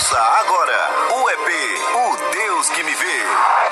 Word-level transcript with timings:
Ouça 0.00 0.18
agora 0.18 0.90
o 1.12 1.28
EP 1.28 1.48
O 1.94 2.16
Deus 2.32 2.70
que 2.70 2.82
me 2.82 2.94
vê, 2.94 3.22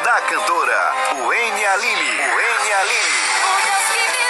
da 0.04 0.20
cantora 0.28 0.92
Wayne 1.24 1.64
Aline. 1.64 2.18
Wayne 2.18 2.72
Aline. 2.74 3.18
O 3.48 3.62
Deus 3.64 3.84
que 3.88 3.98
me 3.98 4.08
vê 4.08 4.27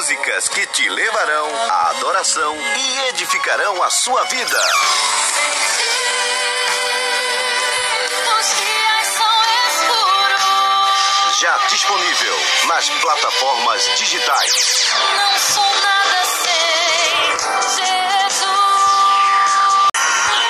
Músicas 0.00 0.48
que 0.48 0.66
te 0.68 0.88
levarão 0.88 1.46
à 1.68 1.90
adoração 1.90 2.56
e 2.56 3.08
edificarão 3.10 3.82
a 3.82 3.90
sua 3.90 4.24
vida. 4.24 4.58
Os 8.38 8.46
dias 8.56 9.06
são 9.18 9.42
escuros. 9.68 11.38
Já 11.38 11.54
disponível 11.68 12.34
nas 12.66 12.88
plataformas 12.88 13.84
digitais. 13.98 14.88
Não 15.16 15.38
sou 15.38 15.74
nada 15.82 16.24
sem 16.24 17.84
Jesus. 17.84 18.40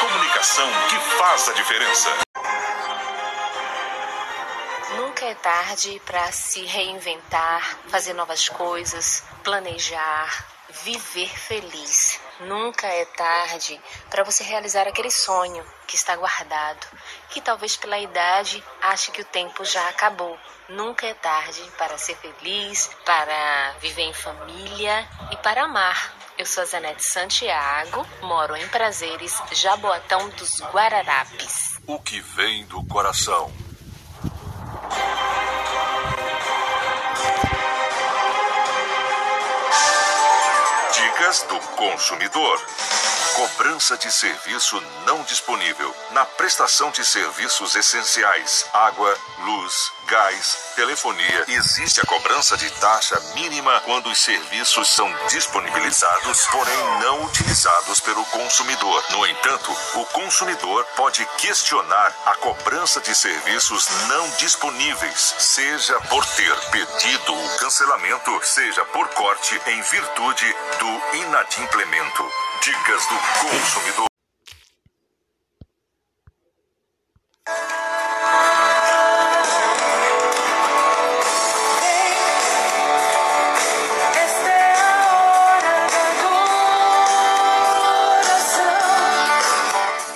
Comunicação 0.00 0.70
que 0.88 1.00
faz 1.18 1.48
a 1.48 1.52
diferença. 1.54 2.16
Nunca 4.96 5.24
é 5.24 5.34
tarde 5.34 6.00
para 6.06 6.30
se 6.30 6.64
reinventar, 6.64 7.78
fazer 7.88 8.12
novas 8.12 8.48
coisas, 8.48 9.24
planejar, 9.40 10.46
viver 10.84 11.28
feliz. 11.28 12.20
Nunca 12.40 12.86
é 12.86 13.04
tarde 13.04 13.80
para 14.08 14.24
você 14.24 14.42
realizar 14.42 14.86
aquele 14.86 15.10
sonho 15.10 15.64
que 15.86 15.96
está 15.96 16.16
guardado, 16.16 16.86
que 17.30 17.40
talvez 17.40 17.76
pela 17.76 17.98
idade 17.98 18.62
ache 18.80 19.10
que 19.10 19.20
o 19.20 19.24
tempo 19.24 19.64
já 19.64 19.88
acabou. 19.88 20.38
Nunca 20.68 21.06
é 21.06 21.14
tarde 21.14 21.62
para 21.76 21.98
ser 21.98 22.16
feliz, 22.16 22.88
para 23.04 23.74
viver 23.80 24.02
em 24.02 24.14
família 24.14 25.08
e 25.32 25.36
para 25.36 25.64
amar. 25.64 26.14
Eu 26.38 26.46
sou 26.46 26.62
a 26.62 26.66
Zanete 26.66 27.04
Santiago, 27.04 28.06
moro 28.22 28.56
em 28.56 28.66
Prazeres, 28.68 29.36
Jaboatão 29.52 30.28
dos 30.30 30.60
Guararapes. 30.72 31.78
O 31.86 31.98
que 31.98 32.20
vem 32.20 32.64
do 32.66 32.82
coração. 32.86 33.52
Dicas 41.20 41.42
do 41.50 41.60
consumidor. 41.76 42.99
Cobrança 43.34 43.96
de 43.96 44.12
serviço 44.12 44.80
não 45.06 45.22
disponível 45.22 45.94
na 46.10 46.24
prestação 46.24 46.90
de 46.90 47.04
serviços 47.04 47.74
essenciais: 47.76 48.66
água, 48.72 49.16
luz, 49.38 49.92
gás, 50.06 50.58
telefonia. 50.74 51.44
Existe 51.48 52.00
a 52.00 52.06
cobrança 52.06 52.56
de 52.56 52.68
taxa 52.72 53.18
mínima 53.34 53.80
quando 53.82 54.10
os 54.10 54.20
serviços 54.20 54.88
são 54.88 55.10
disponibilizados, 55.28 56.46
porém 56.48 56.76
não 57.00 57.24
utilizados 57.24 58.00
pelo 58.00 58.24
consumidor. 58.26 59.04
No 59.10 59.26
entanto, 59.26 59.70
o 59.94 60.04
consumidor 60.06 60.84
pode 60.96 61.24
questionar 61.38 62.14
a 62.26 62.34
cobrança 62.36 63.00
de 63.00 63.14
serviços 63.14 63.86
não 64.08 64.28
disponíveis, 64.30 65.34
seja 65.38 65.98
por 66.08 66.26
ter 66.26 66.54
pedido 66.70 67.34
o 67.34 67.58
cancelamento, 67.58 68.40
seja 68.44 68.84
por 68.86 69.08
corte 69.08 69.60
em 69.66 69.80
virtude 69.82 70.56
do 70.78 71.16
inadimplemento. 71.16 72.49
Dicas 72.62 73.06
do 73.06 73.14
consumidor. 73.48 74.06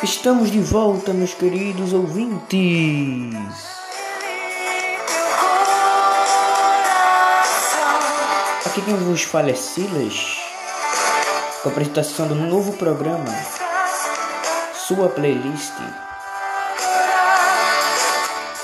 Estamos 0.02 0.50
de 0.50 0.60
volta, 0.60 1.14
meus 1.14 1.32
queridos 1.32 1.94
ouvintes. 1.94 3.34
Aqui 8.66 8.82
quem 8.82 8.94
vos 8.96 9.22
fala 9.22 9.48
é 9.48 9.54
Silas, 9.54 10.43
com 11.64 11.70
a 11.70 11.72
apresentação 11.72 12.28
do 12.28 12.34
novo 12.34 12.74
programa, 12.74 13.24
sua 14.86 15.08
playlist. 15.08 15.72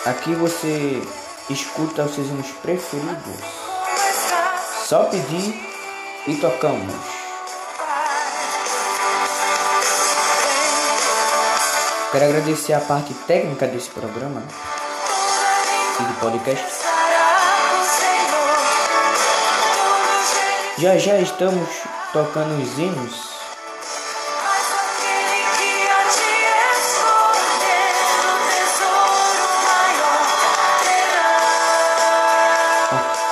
Aqui 0.05 0.35
você 0.35 1.03
escuta 1.49 2.05
os 2.05 2.15
seus 2.15 2.27
hinos 2.27 2.49
preferidos. 2.61 3.41
Só 4.87 5.05
pedir 5.05 5.67
e 6.27 6.37
tocamos. 6.37 6.95
Quero 12.13 12.25
agradecer 12.27 12.75
a 12.75 12.81
parte 12.81 13.15
técnica 13.27 13.67
desse 13.67 13.89
programa 13.89 14.43
e 16.01 16.03
do 16.03 16.21
podcast. 16.21 16.85
Já 20.77 20.99
já 20.99 21.19
estamos 21.19 21.69
tocando 22.13 22.61
os 22.61 22.79
hinos 22.79 23.31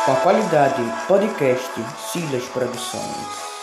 com 0.04 0.12
a 0.12 0.16
qualidade 0.16 0.82
podcast 1.06 1.84
Silas 2.12 2.44
Produções. 2.44 3.57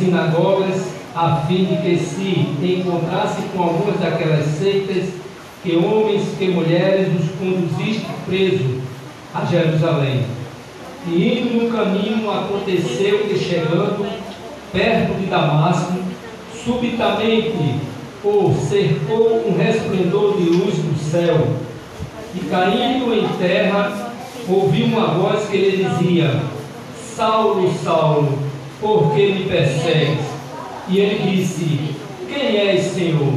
Sinagogas, 0.00 0.86
a 1.14 1.36
fim 1.46 1.64
de 1.66 1.76
que 1.76 1.98
se 1.98 2.46
encontrasse 2.62 3.42
com 3.54 3.62
algumas 3.62 4.00
daquelas 4.00 4.46
seitas, 4.46 5.10
que 5.62 5.76
homens 5.76 6.22
que 6.38 6.48
mulheres 6.48 7.08
os 7.08 7.30
conduziste 7.38 8.06
presos 8.24 8.80
a 9.34 9.44
Jerusalém. 9.44 10.24
E 11.06 11.40
indo 11.40 11.64
no 11.64 11.70
caminho, 11.70 12.30
aconteceu 12.30 13.20
que 13.20 13.38
chegando 13.38 14.06
perto 14.72 15.20
de 15.20 15.26
Damasco, 15.26 15.92
subitamente 16.64 17.80
o 18.24 18.54
cercou 18.54 19.44
um 19.46 19.56
resplendor 19.56 20.36
de 20.36 20.44
luz 20.44 20.74
do 20.76 20.98
céu, 20.98 21.46
e 22.34 22.38
caindo 22.48 23.12
em 23.12 23.26
terra, 23.38 24.12
ouviu 24.48 24.86
uma 24.86 25.08
voz 25.08 25.48
que 25.48 25.56
lhe 25.56 25.84
dizia: 25.84 26.42
Saulo, 27.16 27.70
Saulo, 27.82 28.49
por 28.80 29.14
que 29.14 29.32
me 29.32 29.44
persegues? 29.44 30.24
E 30.88 30.98
ele 30.98 31.36
disse: 31.36 31.94
Quem 32.28 32.56
és, 32.56 32.84
Senhor? 32.86 33.34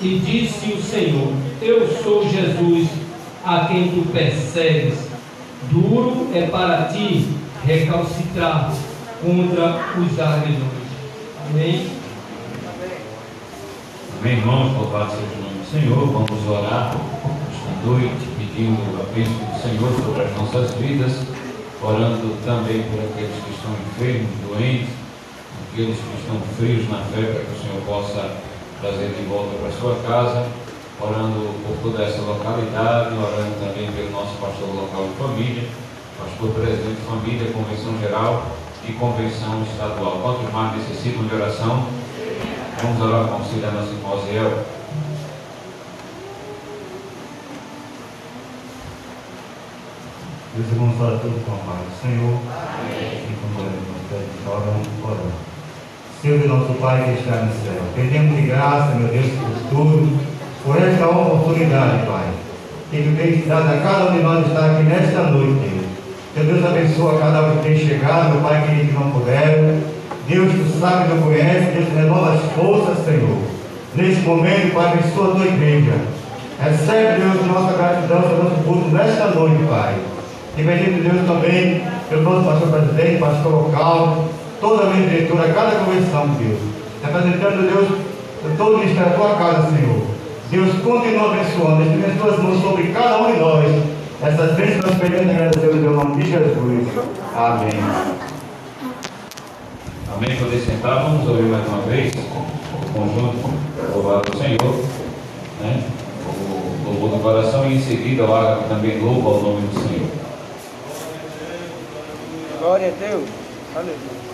E 0.00 0.18
disse 0.18 0.72
o 0.72 0.82
Senhor: 0.82 1.32
Eu 1.60 1.88
sou 2.02 2.28
Jesus, 2.28 2.88
a 3.44 3.66
quem 3.66 3.88
tu 3.88 4.10
persegues. 4.12 4.98
Duro 5.70 6.28
é 6.34 6.46
para 6.46 6.84
ti 6.84 7.26
recalcitrar 7.64 8.72
contra 9.22 9.80
os 9.98 10.20
aguilhões. 10.20 10.84
Amém? 11.50 11.86
Amém, 14.20 14.38
irmãos, 14.38 14.72
louvado 14.76 15.10
seja 15.10 15.22
o 15.22 15.42
nome 15.42 15.58
do 15.58 15.70
Senhor. 15.70 16.06
Vamos 16.06 16.48
orar 16.48 16.94
esta 17.52 17.86
noite, 17.86 18.28
pedindo 18.38 19.00
a 19.00 19.12
bênção 19.14 19.32
do 19.34 19.62
Senhor 19.62 19.92
sobre 20.02 20.22
as 20.22 20.36
nossas 20.36 20.74
vidas, 20.74 21.12
orando 21.84 22.40
também 22.44 22.82
por 22.88 22.98
aqueles 22.98 23.36
que 23.44 23.52
estão 23.52 23.70
enfermos, 23.72 24.32
doentes, 24.48 24.88
aqueles 25.68 25.96
que 25.96 26.16
estão 26.18 26.40
frios 26.56 26.88
na 26.88 27.04
fé, 27.12 27.20
para 27.20 27.44
que 27.44 27.52
o 27.52 27.60
Senhor 27.60 27.82
possa 27.84 28.36
trazer 28.80 29.12
de 29.12 29.22
volta 29.28 29.52
para 29.60 29.68
a 29.68 29.72
sua 29.72 29.94
casa, 30.00 30.46
orando 31.00 31.52
por 31.60 31.76
toda 31.82 32.04
essa 32.04 32.22
localidade, 32.22 33.14
orando 33.14 33.52
também 33.60 33.92
pelo 33.92 34.10
nosso 34.10 34.32
pastor 34.40 34.68
local 34.74 35.08
de 35.08 35.14
família, 35.20 35.68
pastor 36.18 36.50
presidente 36.54 37.00
de 37.00 37.06
família, 37.06 37.52
convenção 37.52 38.00
geral 38.00 38.46
e 38.88 38.92
convenção 38.92 39.62
estadual. 39.62 40.20
Quantos 40.22 40.52
mais 40.52 40.76
necessitam 40.76 41.26
de 41.26 41.34
oração? 41.34 41.86
Vamos 42.80 43.02
orar 43.02 43.26
com 43.26 43.32
o 43.32 43.36
auxílio 43.38 43.62
da 43.62 43.72
nossa 43.72 43.92
irmã 43.92 44.10
Meus 50.56 50.70
irmãos, 50.70 50.94
ora 51.00 51.18
tudo 51.18 51.44
com 51.44 51.50
a 51.50 51.58
paz 51.66 51.82
do 51.82 51.94
Senhor. 51.98 52.38
E 52.38 53.34
como 53.42 53.58
oramos, 53.58 54.06
pede 54.06 54.30
oramos, 54.46 54.86
oramos. 55.02 55.34
Senhor 56.22 56.44
e 56.44 56.46
nosso 56.46 56.74
Pai 56.78 57.02
que 57.02 57.18
está 57.18 57.42
no 57.42 57.50
céu, 57.50 57.82
pedimos 57.96 58.36
de 58.36 58.46
graça, 58.46 58.94
meu 58.94 59.08
Deus, 59.08 59.32
por 59.34 59.50
tudo, 59.68 60.16
por 60.62 60.76
esta 60.80 61.08
oportunidade, 61.08 62.06
Pai, 62.06 62.30
que 62.88 63.02
tu 63.02 63.16
tens 63.16 63.48
dado 63.48 63.66
a 63.66 63.82
cada 63.82 64.12
um 64.12 64.16
de 64.16 64.22
nós 64.22 64.46
estar 64.46 64.70
aqui 64.70 64.84
nesta 64.84 65.22
noite, 65.22 65.58
Deus. 65.58 65.86
Teu 66.36 66.44
Deus 66.44 66.64
abençoa 66.64 67.18
cada 67.18 67.42
um 67.42 67.56
que 67.56 67.62
tem 67.64 67.76
chegado, 67.76 68.30
meu 68.30 68.40
Pai 68.40 68.62
querido, 68.62 68.86
que 68.86 68.94
não 68.94 69.10
puderam. 69.10 69.82
Deus, 70.28 70.52
tu 70.52 70.78
sabe, 70.78 71.10
tu 71.10 71.20
conhece, 71.20 71.72
Deus, 71.74 71.88
renova 71.98 72.32
as 72.32 72.52
forças, 72.52 73.04
Senhor. 73.04 73.38
Neste 73.96 74.22
momento, 74.22 74.72
Pai, 74.72 74.92
abençoa 74.92 75.32
a 75.32 75.34
tua 75.34 75.46
igreja. 75.46 75.98
Recebe, 76.62 77.20
Deus, 77.20 77.44
nossa 77.44 77.76
gratidão 77.76 78.22
pelo 78.22 78.44
nosso 78.44 78.62
culto 78.62 78.94
nesta 78.94 79.26
noite, 79.34 79.64
Pai. 79.68 80.13
E 80.56 80.62
pedindo, 80.62 81.02
Deus, 81.02 81.26
também 81.26 81.82
pelo 82.08 82.22
nosso 82.22 82.44
pastor 82.44 82.68
presidente, 82.68 83.18
pastor 83.18 83.52
local, 83.52 84.24
toda 84.60 84.84
a 84.84 84.86
minha 84.86 85.08
diretora, 85.08 85.52
cada 85.52 85.84
convenção, 85.84 86.28
Deus. 86.38 86.58
Representando, 87.02 87.68
Deus, 87.68 87.88
todo 88.56 88.74
o 88.74 88.78
ministério 88.78 89.10
da 89.10 89.16
tua 89.16 89.34
casa, 89.34 89.70
Senhor. 89.70 90.14
Deus 90.50 90.70
continua 90.82 91.32
abençoando, 91.32 91.82
estende 91.82 92.06
as 92.06 92.16
tuas 92.20 92.38
mãos 92.38 92.62
sobre 92.62 92.84
cada 92.92 93.22
um 93.22 93.32
de 93.32 93.40
nós. 93.40 93.64
Essas 94.22 94.52
bênçãos 94.52 94.84
nós 94.84 94.98
pedimos 94.98 95.26
e 95.26 95.30
agradecemos 95.30 95.76
em 95.76 95.80
nome 95.80 96.22
de 96.22 96.30
Jesus. 96.30 96.88
Amém. 97.36 97.70
Amém. 100.14 100.36
Poder 100.36 100.60
sentar, 100.60 101.02
vamos 101.02 101.28
ouvir 101.28 101.42
mais 101.42 101.66
uma 101.66 101.80
vez 101.82 102.12
o 102.14 102.92
conjunto 102.92 103.50
louvado 103.92 104.30
do 104.30 104.38
Senhor, 104.38 104.84
né? 105.60 105.82
o 106.26 106.88
louvor 106.88 107.10
do 107.10 107.22
coração 107.22 107.66
e 107.66 107.74
em 107.74 107.82
seguida 107.82 108.24
o 108.24 108.34
ágape 108.34 108.68
também 108.68 109.00
louva 109.00 109.30
o 109.30 109.42
nome 109.42 109.66
do 109.66 109.80
Senhor. 109.80 110.13
Glória 112.64 112.88
a 112.88 112.90
Deus. 112.92 113.28
Aleluia. 113.76 114.24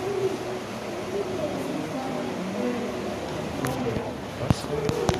Thank 4.71 5.10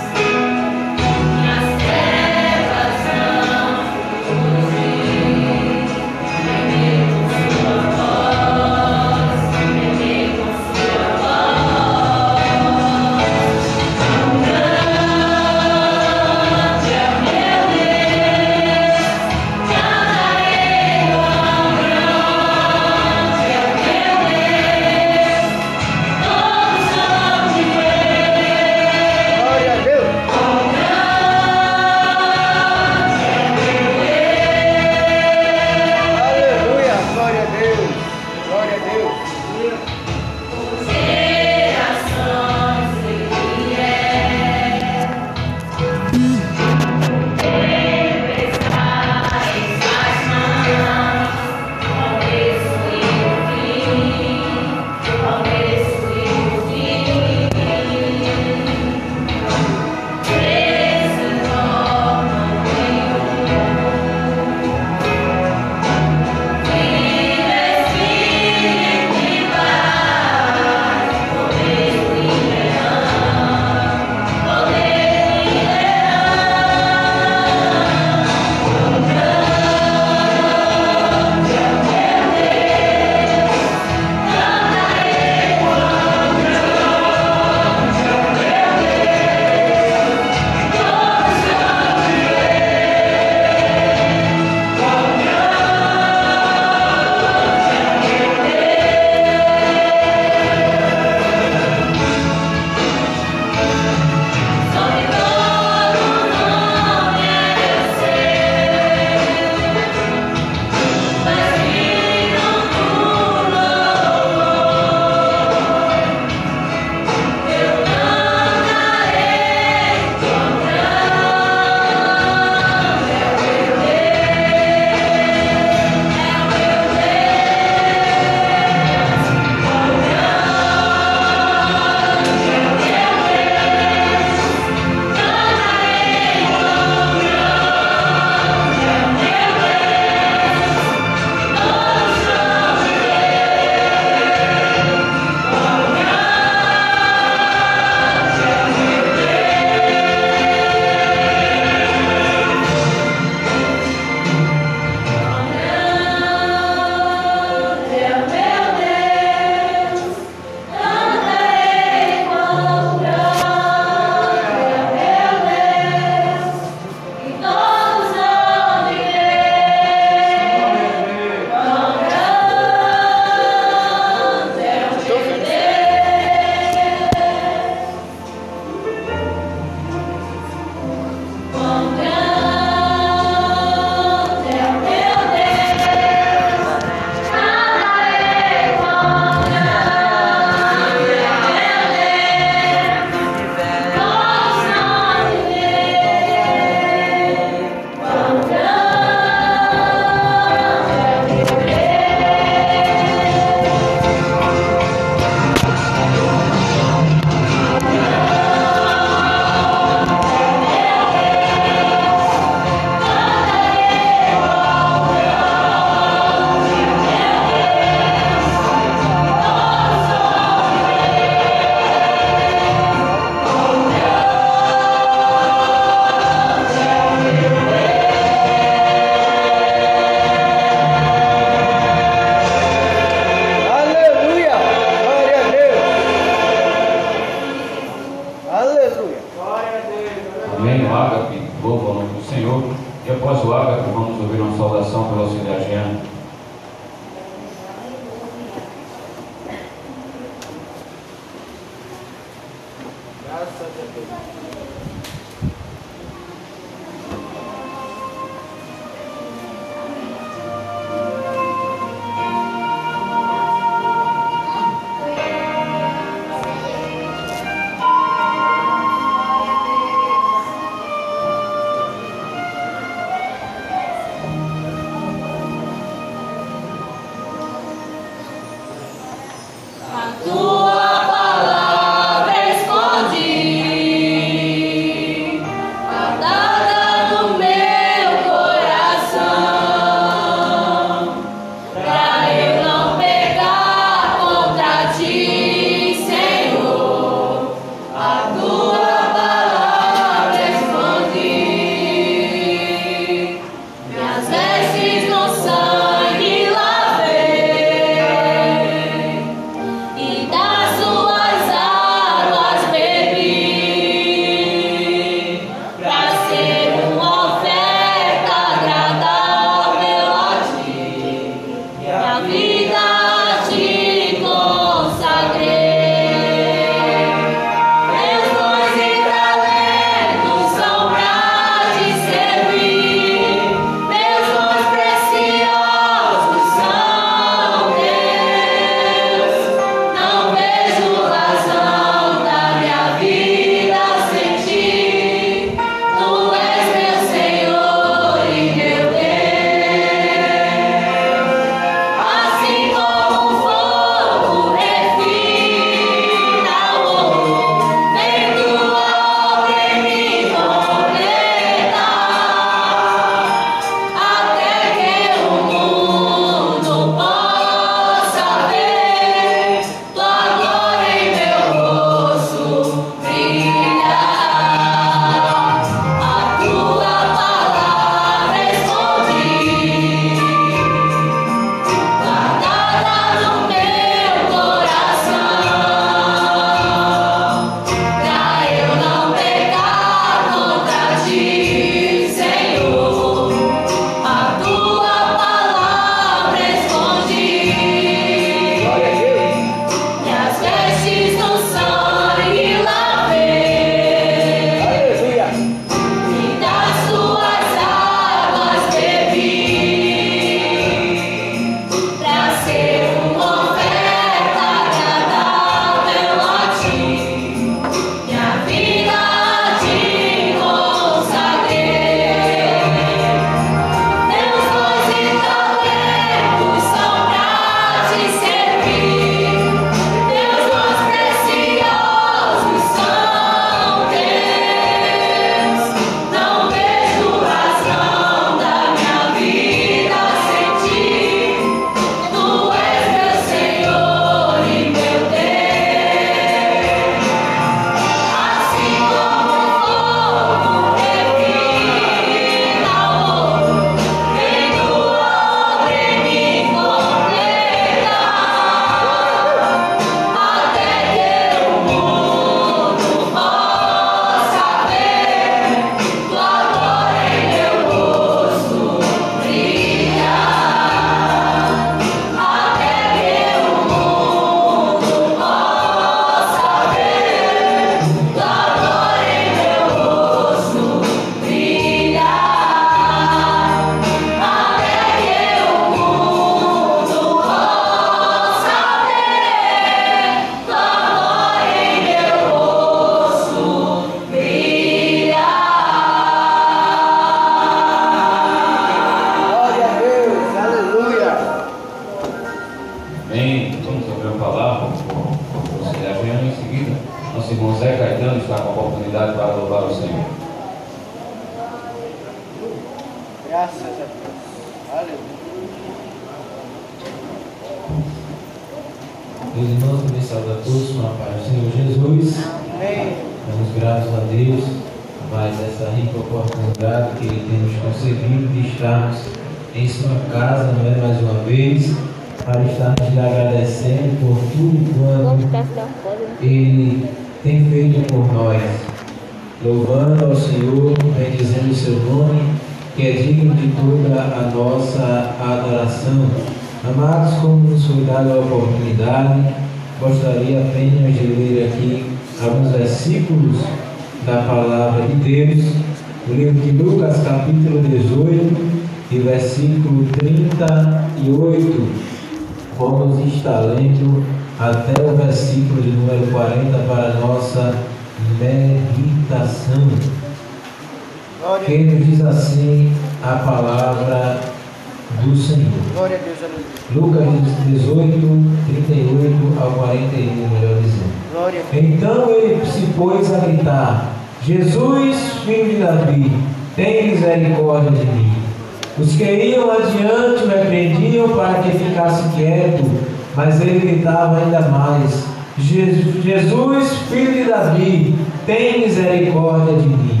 Jesus, 596.02 596.72
filho 596.90 597.12
de 597.12 597.24
Davi, 597.24 597.94
tem 598.26 598.60
misericórdia 598.60 599.54
de 599.54 599.68
mim. 599.68 600.00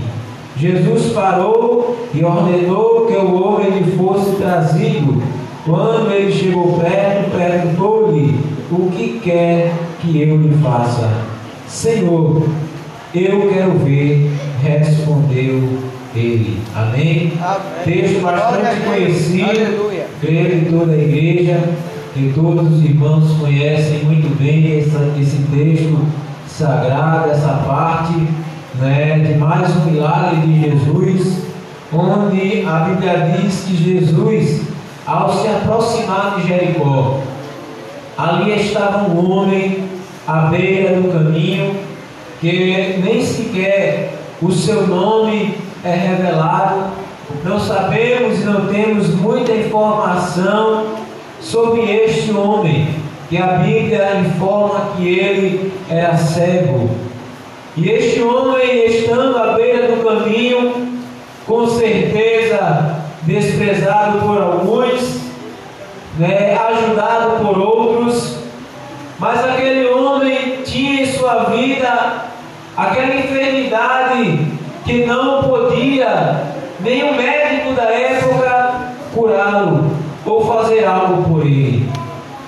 Jesus 0.58 1.12
parou 1.12 1.96
e 2.14 2.24
ordenou 2.24 3.06
que 3.06 3.14
o 3.14 3.42
homem 3.42 3.70
lhe 3.70 3.96
fosse 3.96 4.36
trazido. 4.36 5.22
Quando 5.64 6.10
ele 6.12 6.32
chegou 6.32 6.78
perto, 6.78 7.30
perguntou-lhe: 7.36 8.38
O 8.70 8.90
que 8.90 9.20
quer 9.22 9.72
que 10.00 10.22
eu 10.22 10.36
lhe 10.36 10.56
faça? 10.62 11.10
Senhor, 11.68 12.42
eu 13.14 13.48
quero 13.48 13.72
ver, 13.78 14.30
respondeu 14.62 15.62
ele. 16.14 16.58
Amém? 16.74 17.32
Amém. 17.40 17.84
Texto 17.84 18.22
bastante 18.22 18.80
conhecido, 18.82 19.90
creio 20.20 20.54
em 20.54 20.64
toda 20.64 20.92
a 20.92 20.96
igreja 20.96 21.60
que 22.16 22.32
todos 22.34 22.72
os 22.72 22.82
irmãos 22.82 23.30
conhecem 23.38 24.04
muito 24.04 24.34
bem 24.38 24.78
essa, 24.78 25.12
esse 25.20 25.36
texto 25.54 26.00
sagrado, 26.48 27.30
essa 27.30 27.62
parte 27.66 28.14
né, 28.76 29.18
de 29.18 29.34
mais 29.38 29.68
um 29.76 29.90
milagre 29.90 30.40
de 30.46 30.60
Jesus, 30.62 31.42
onde 31.92 32.64
a 32.66 32.78
Bíblia 32.88 33.36
diz 33.36 33.64
que 33.66 33.76
Jesus, 33.76 34.62
ao 35.06 35.30
se 35.30 35.46
aproximar 35.46 36.36
de 36.36 36.48
Jericó, 36.48 37.20
ali 38.16 38.62
estava 38.62 39.10
um 39.10 39.30
homem 39.30 39.84
à 40.26 40.46
beira 40.46 40.98
do 40.98 41.12
caminho, 41.12 41.76
que 42.40 42.98
nem 43.04 43.22
sequer 43.22 44.14
o 44.40 44.50
seu 44.50 44.86
nome 44.86 45.54
é 45.84 45.90
revelado, 45.90 46.84
não 47.44 47.60
sabemos, 47.60 48.42
não 48.42 48.68
temos 48.68 49.14
muita 49.14 49.52
informação 49.52 51.05
sobre 51.40 51.82
este 51.82 52.32
homem, 52.32 52.88
que 53.28 53.38
a 53.38 53.58
Bíblia 53.58 54.22
informa 54.26 54.92
que 54.96 55.18
ele 55.18 55.72
era 55.88 56.16
cego. 56.16 56.88
E 57.76 57.90
este 57.90 58.22
homem, 58.22 58.86
estando 58.86 59.36
à 59.36 59.52
beira 59.52 59.88
do 59.88 60.02
caminho, 60.02 60.96
com 61.46 61.66
certeza 61.66 62.96
desprezado 63.22 64.20
por 64.20 64.40
alguns, 64.40 65.20
né, 66.18 66.56
ajudado 66.56 67.44
por 67.44 67.58
outros, 67.58 68.38
mas 69.18 69.44
aquele 69.44 69.88
homem 69.88 70.62
tinha 70.64 71.02
em 71.02 71.06
sua 71.06 71.44
vida 71.44 72.26
aquela 72.76 73.14
enfermidade 73.16 74.46
que 74.84 75.04
não 75.04 75.42
podia 75.42 76.44
nem 76.80 77.02
o 77.02 77.14
médico 77.14 77.72
da 77.74 77.84
época 77.84 78.92
curá-lo. 79.14 79.85
Vou 80.26 80.44
fazer 80.44 80.84
algo 80.84 81.22
por 81.22 81.46
ele. 81.46 81.88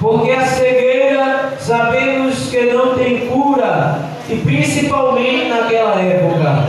Porque 0.00 0.32
a 0.32 0.44
cegueira 0.44 1.52
sabemos 1.60 2.50
que 2.50 2.62
não 2.72 2.96
tem 2.96 3.28
cura, 3.28 4.00
e 4.28 4.34
principalmente 4.36 5.48
naquela 5.48 5.94
época. 6.00 6.64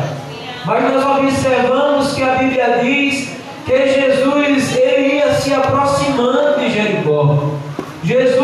Mas 0.65 0.93
nós 0.93 1.17
observamos 1.17 2.13
que 2.13 2.21
a 2.21 2.35
Bíblia 2.35 2.79
diz 2.83 3.31
que 3.65 3.87
Jesus 3.87 4.77
ele 4.77 5.15
ia 5.15 5.33
se 5.33 5.51
aproximando 5.51 6.59
de 6.59 6.69
Jericó. 6.69 7.39
Jesus 8.03 8.38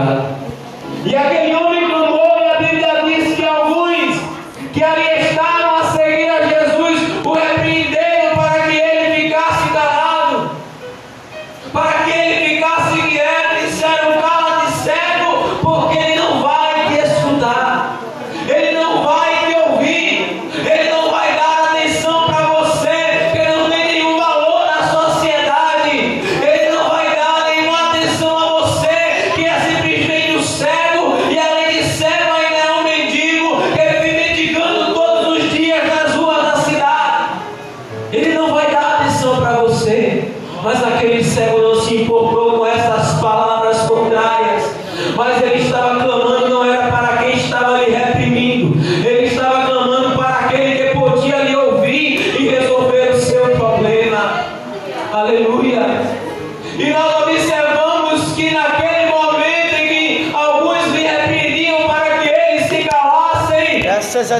uh, 0.00 0.29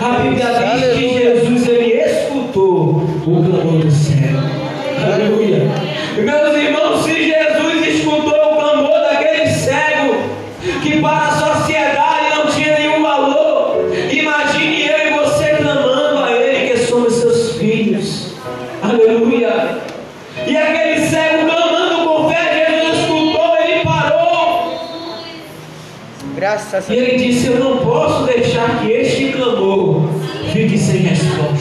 A 0.02 0.20
Bíblia 0.20 0.46
diz 0.78 0.94
que 0.94 1.08
Jesus 1.12 1.68
ele 1.68 2.00
escutou 2.00 3.02
o 3.26 3.44
clamor 3.44 3.84
do 3.84 3.90
céu. 3.90 4.40
Aleluia. 5.12 5.68
Meus 6.16 6.56
irmãos, 6.56 7.04
se 7.04 7.12
Jesus 7.12 7.86
escutou 7.86 8.32
o 8.32 8.56
clamor 8.56 8.98
daquele 8.98 9.46
cego 9.50 10.14
que 10.82 11.02
para 11.02 11.28
a 11.28 11.32
sociedade 11.32 12.34
não 12.34 12.46
tinha 12.46 12.78
nenhum 12.78 13.02
valor, 13.02 13.92
imagine 14.10 14.88
eu 14.88 15.06
e 15.06 15.18
você 15.18 15.56
clamando 15.56 16.24
a 16.24 16.32
Ele 16.32 16.70
que 16.70 16.78
somos 16.86 17.12
seus 17.12 17.56
filhos. 17.56 18.34
Aleluia. 18.82 19.82
E 20.46 20.56
aquele 20.56 21.06
cego 21.08 21.44
clamando 21.44 22.08
com 22.08 22.30
fé, 22.30 22.66
Jesus 22.70 23.00
escutou, 23.00 23.56
ele 23.62 23.84
parou. 23.84 24.80
Graças 26.34 26.74
a 26.74 26.78
Deus. 26.78 26.88
E 26.88 26.94
ele 26.94 27.24
disse: 27.24 27.48
Eu 27.48 27.58
não 27.58 27.76
posso 27.78 28.24
deixar 28.24 28.80
que 28.80 28.90
este 28.90 29.32
clamor 29.32 29.89
sem 30.78 31.02
resposta. 31.02 31.59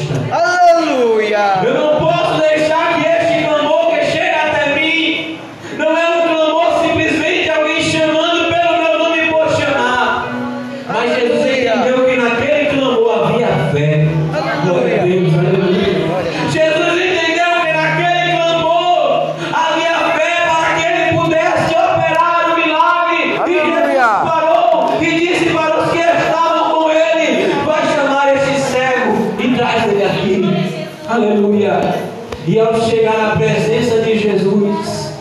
chegar 32.90 33.18
na 33.18 33.36
presença 33.36 34.02
de 34.02 34.18
Jesus. 34.18 35.14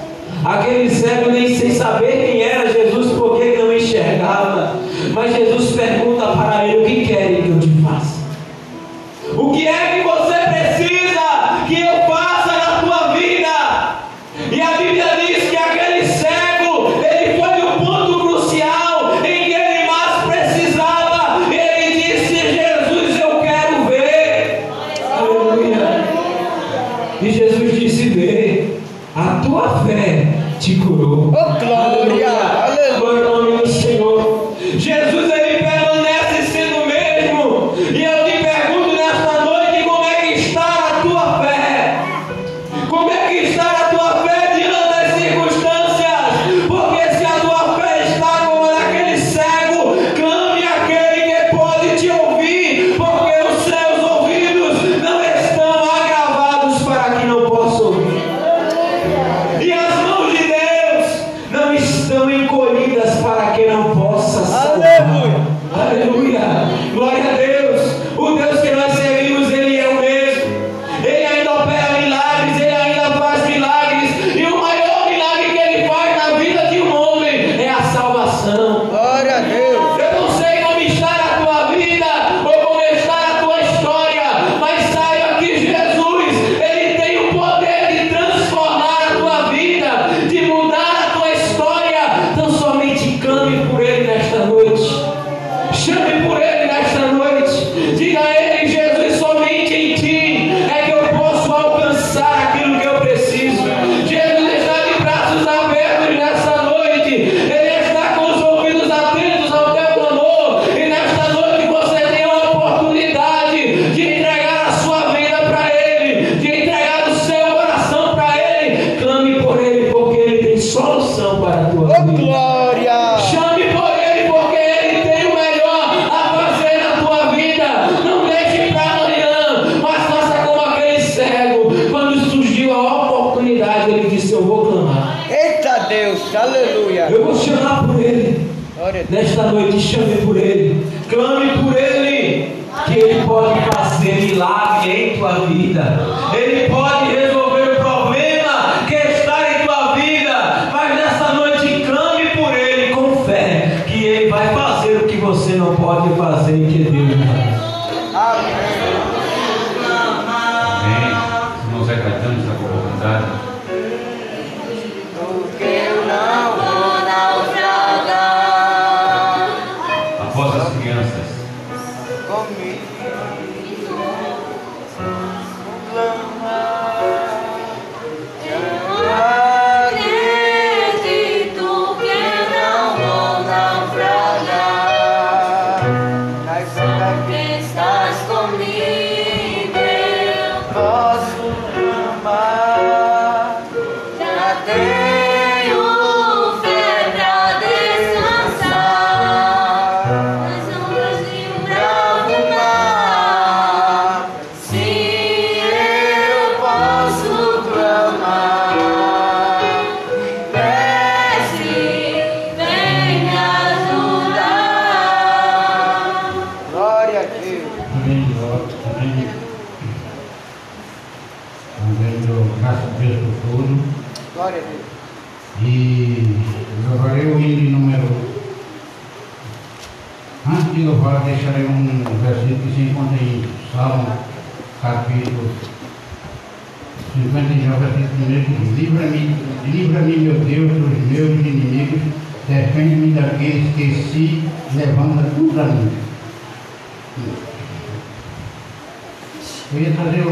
Aquele 0.44 0.88
cego 0.88 1.30
nem 1.30 1.54
sem 1.54 1.70
saber 1.72 2.12
quem 2.12 2.42
era 2.42 2.72
Jesus, 2.72 3.12
porque 3.18 3.42
ele 3.42 3.62
não 3.62 3.72
enxergava. 3.72 4.76
Mas 5.12 5.34
Jesus 5.34 5.72
pergunta 5.72 6.26
para 6.28 6.66
ele. 6.66 6.77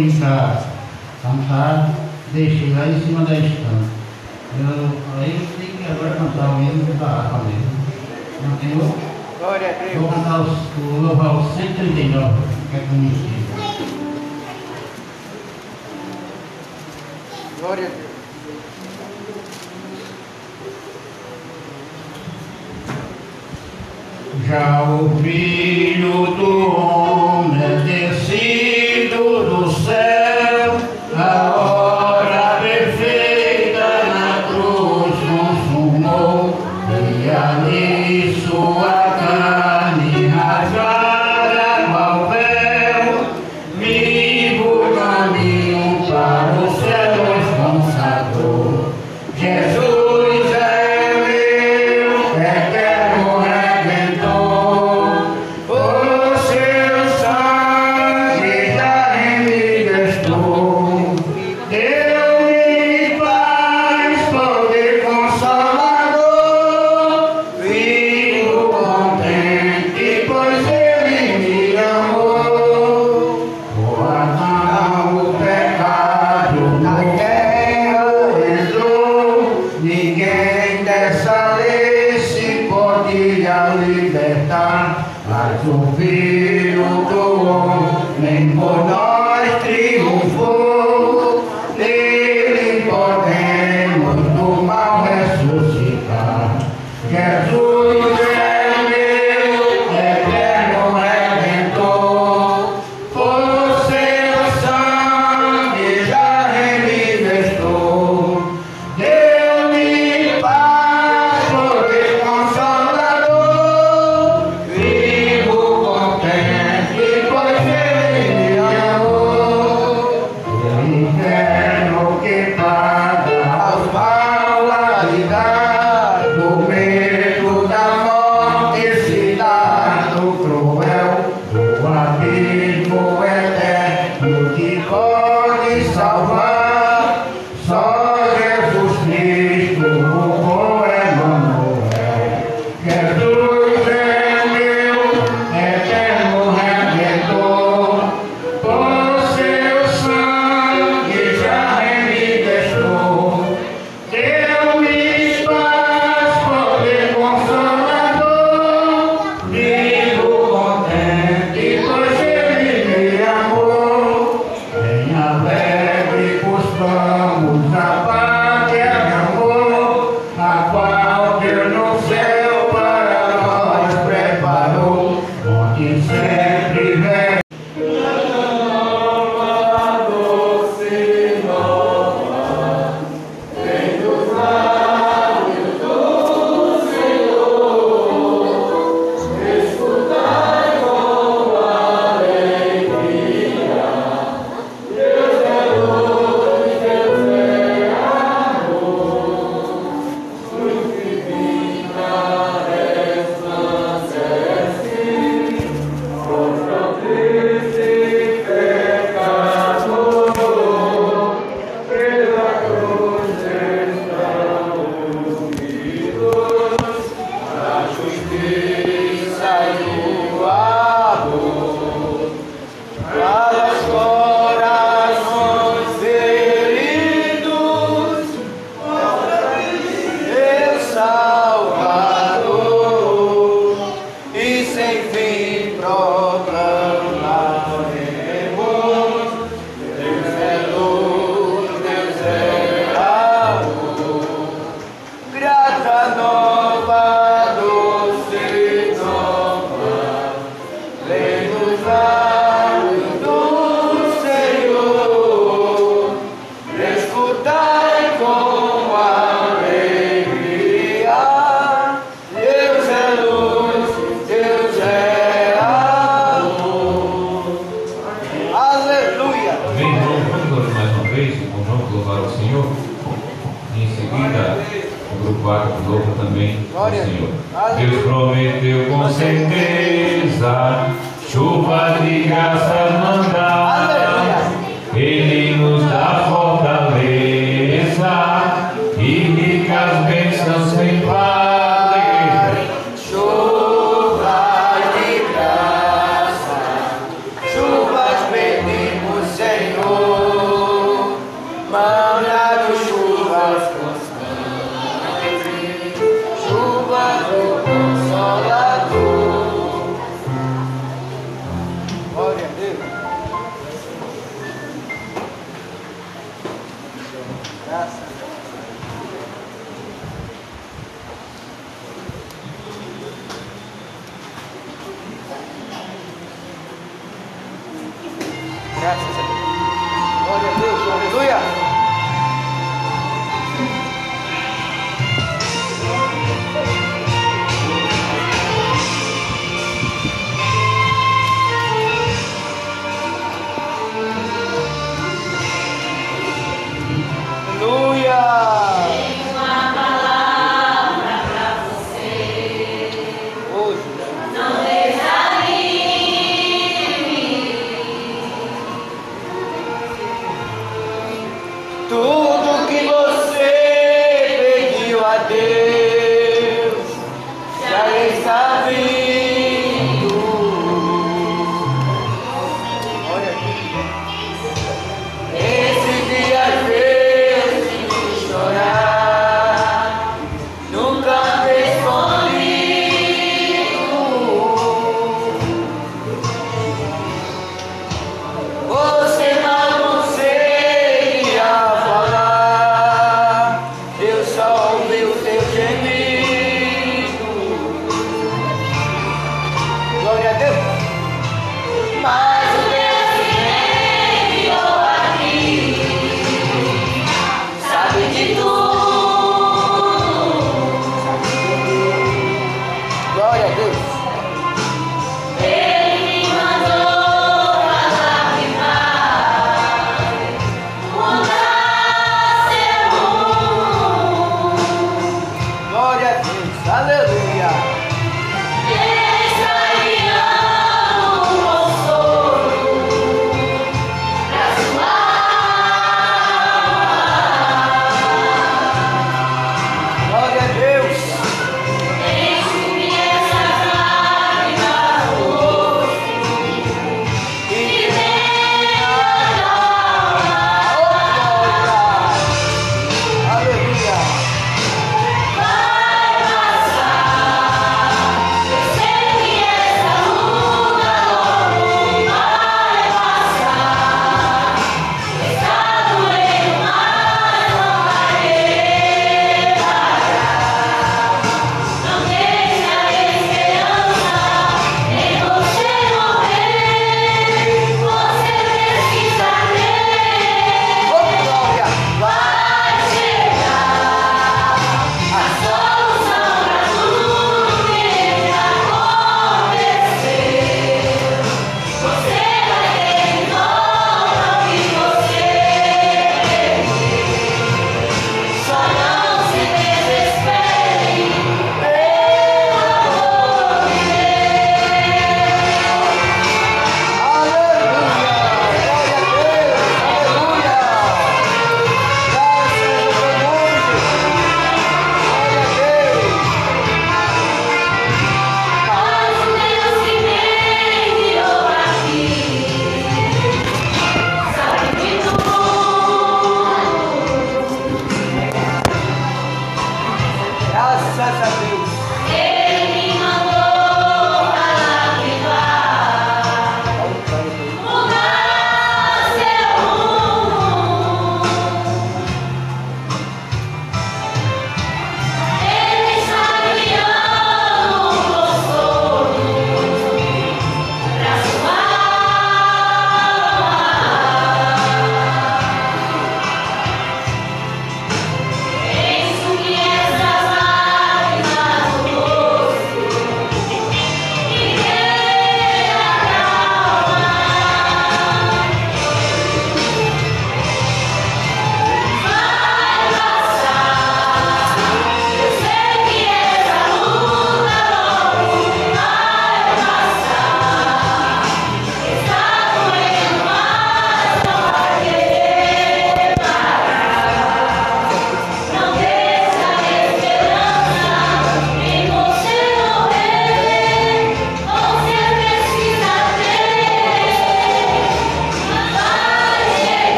improvisar, 0.00 0.64
cantar, 1.22 1.94
deixei 2.32 2.72
lá 2.72 2.86
em 2.86 3.00
cima 3.00 3.24
da 3.24 3.34
estante. 3.34 3.90
Eu, 4.58 4.90
aí 5.20 5.38
eu 5.38 5.46
tenho 5.58 5.76
que 5.76 5.90
agora 5.90 6.16
cantar 6.16 6.50
o 6.50 6.58
mesmo 6.58 6.94
da 6.94 7.06
harpa 7.06 7.38
mesmo. 7.44 7.80
Não 8.42 8.56
tenho? 8.56 8.94
Glória 9.38 9.68
a 9.68 9.72
Deus. 9.72 10.00
Vou 10.00 10.08
cantar 10.10 10.40
o, 10.40 10.44
o, 10.44 11.40
o 11.40 11.56
139, 11.56 12.34
que 12.70 12.76
é 12.76 12.80
comigo. 12.80 13.29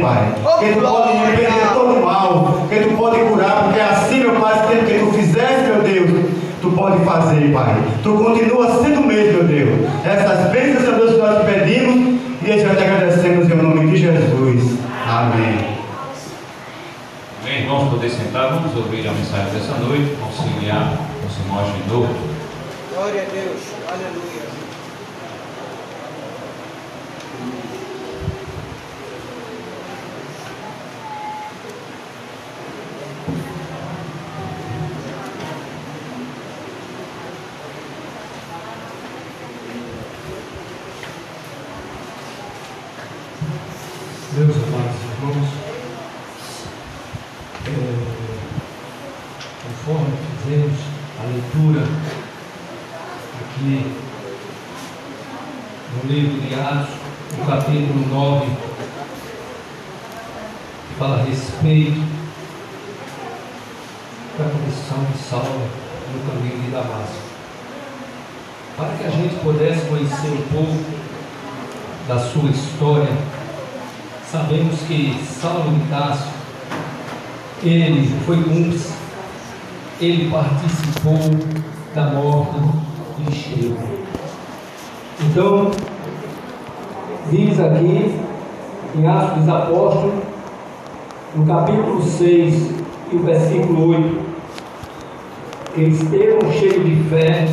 Pai, 0.00 0.34
que 0.58 0.72
tu 0.72 0.80
pode 0.80 1.12
repreender 1.16 1.72
todo 1.74 1.94
o 1.94 2.04
mal, 2.04 2.66
que 2.68 2.76
tu 2.76 2.96
pode 2.96 3.18
curar, 3.20 3.64
porque 3.64 3.80
assim, 3.80 4.20
meu 4.20 4.34
Pai, 4.40 4.66
tempo 4.68 4.86
que 4.86 4.98
tu 4.98 5.12
fizeste, 5.12 5.64
meu 5.70 5.82
Deus, 5.82 6.26
tu 6.60 6.70
pode 6.70 7.04
fazer, 7.04 7.52
Pai. 7.52 7.82
Tu 8.02 8.12
continua 8.12 8.82
sendo 8.82 9.00
o 9.00 9.06
mesmo, 9.06 9.32
meu 9.32 9.44
Deus. 9.44 9.88
Essas 10.04 10.50
bênçãos, 10.50 10.84
meu 10.84 10.96
Deus, 10.96 11.12
que 11.12 11.18
nós 11.18 11.38
te 11.38 11.44
pedimos 11.44 12.20
e 12.42 12.60
já 12.60 12.74
te 12.74 12.82
agradecemos 12.82 13.50
em 13.50 13.54
nome 13.56 13.90
de 13.90 13.96
Jesus. 13.96 14.78
Amém. 15.06 15.78
Amém, 17.42 17.62
irmãos, 17.62 17.90
poder 17.90 18.10
sentar, 18.10 18.50
vamos 18.50 18.76
ouvir 18.76 19.06
a 19.08 19.12
mensagem 19.12 19.52
dessa 19.52 19.74
noite, 19.78 20.16
auxiliar 20.22 20.98
o 21.22 21.42
irmão 21.42 21.60
Agenor. 21.60 22.08
Glória 22.94 23.22
a 23.22 23.32
Deus. 23.32 23.62
Aleluia. 23.88 24.48
Meus 44.38 44.54
amados 44.54 44.94
irmãos, 45.02 45.48
é, 47.66 47.70
conforme 49.64 50.12
fizemos 50.44 50.78
a 51.18 51.22
leitura 51.26 51.82
aqui 53.40 53.94
no 55.92 56.08
livro 56.08 56.40
de 56.40 56.54
Atos, 56.54 56.94
no 57.36 57.46
capítulo 57.46 58.06
9, 58.08 58.46
que 60.86 60.94
fala 61.00 61.16
a 61.16 61.24
respeito 61.24 62.00
da 64.38 64.44
condição 64.44 65.04
de 65.10 65.18
Saulo 65.18 65.68
no 66.14 66.30
caminho 66.30 66.62
de 66.62 66.70
Damasco. 66.70 67.22
Para 68.76 68.96
que 68.96 69.04
a 69.04 69.10
gente 69.10 69.34
pudesse 69.42 69.84
conhecer 69.88 70.28
um 70.28 70.46
pouco 70.52 70.84
da 72.06 72.20
sua 72.20 72.50
história, 72.50 73.38
Sabemos 74.30 74.80
que 74.80 75.07
Saulo 75.24 75.80
Tarso, 75.90 76.28
ele 77.62 78.08
foi 78.24 78.42
cúmplice, 78.42 78.92
ele 80.00 80.30
participou 80.30 81.18
da 81.94 82.06
morte 82.10 82.54
de 83.18 83.32
Estevão. 83.32 83.88
Então, 85.20 85.70
diz 87.30 87.58
aqui 87.58 88.14
em 88.96 89.06
Atos 89.06 89.38
dos 89.40 89.48
Apóstolos, 89.48 90.14
no 91.34 91.46
capítulo 91.46 92.02
6 92.02 92.70
e 93.12 93.16
o 93.16 93.22
versículo 93.22 93.88
8, 93.90 94.20
que 95.74 95.82
Estevão, 95.82 96.52
cheio 96.52 96.84
de 96.84 97.08
fé 97.08 97.48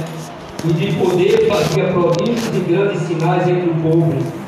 e 0.64 0.74
de 0.74 0.94
poder, 0.94 1.48
fazia 1.48 1.92
prodígios 1.92 2.56
e 2.56 2.60
grandes 2.60 3.02
sinais 3.02 3.48
entre 3.48 3.70
o 3.70 3.76
povo. 3.76 4.45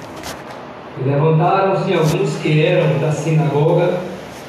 E 1.00 1.08
levantaram-se 1.08 1.94
alguns 1.94 2.36
que 2.42 2.66
eram 2.66 3.00
da 3.00 3.12
sinagoga, 3.12 4.00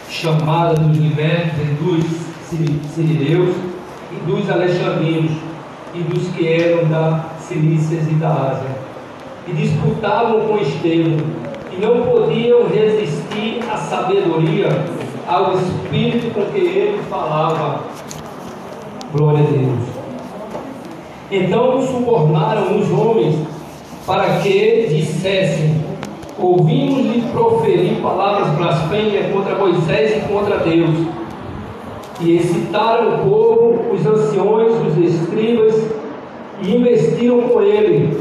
chamada 0.09 0.75
dos 0.75 0.97
libertos 0.97 1.67
dos 1.81 2.05
sirineus, 2.95 3.55
e 4.11 4.17
dos 4.27 4.51
alexandrinos, 4.51 5.33
e 5.95 5.99
dos 6.01 6.29
que 6.29 6.49
eram 6.49 6.89
da 6.89 7.25
Cilícias 7.41 8.07
e 8.09 8.15
da 8.15 8.29
Ásia. 8.29 8.71
E 9.47 9.53
disputavam 9.53 10.41
com 10.41 10.59
Estevão, 10.59 11.19
e 11.73 11.81
não 11.81 12.03
podiam 12.03 12.67
resistir 12.69 13.61
à 13.71 13.77
sabedoria, 13.77 14.69
ao 15.27 15.55
espírito 15.55 16.33
com 16.33 16.47
que 16.47 16.59
ele 16.59 17.03
falava. 17.11 17.85
Glória 19.13 19.41
a 19.41 19.51
Deus. 19.51 19.89
Então 21.31 21.83
subornaram 21.87 22.79
os 22.79 22.91
homens 22.91 23.37
para 24.07 24.39
que 24.39 24.87
dissessem 24.89 25.88
ouvimos-lhe 26.39 27.23
proferir 27.33 28.01
palavras 28.01 28.49
blasfêmias 28.57 29.33
contra 29.33 29.55
Moisés 29.57 30.17
e 30.17 30.29
contra 30.33 30.59
Deus. 30.59 31.07
E 32.21 32.37
excitaram 32.37 33.15
o 33.15 33.31
povo, 33.31 33.95
os 33.95 34.07
anciões, 34.07 34.73
os 34.87 34.99
escribas, 34.99 35.75
e 36.63 36.77
investiram 36.77 37.43
com 37.43 37.63
ele. 37.63 38.21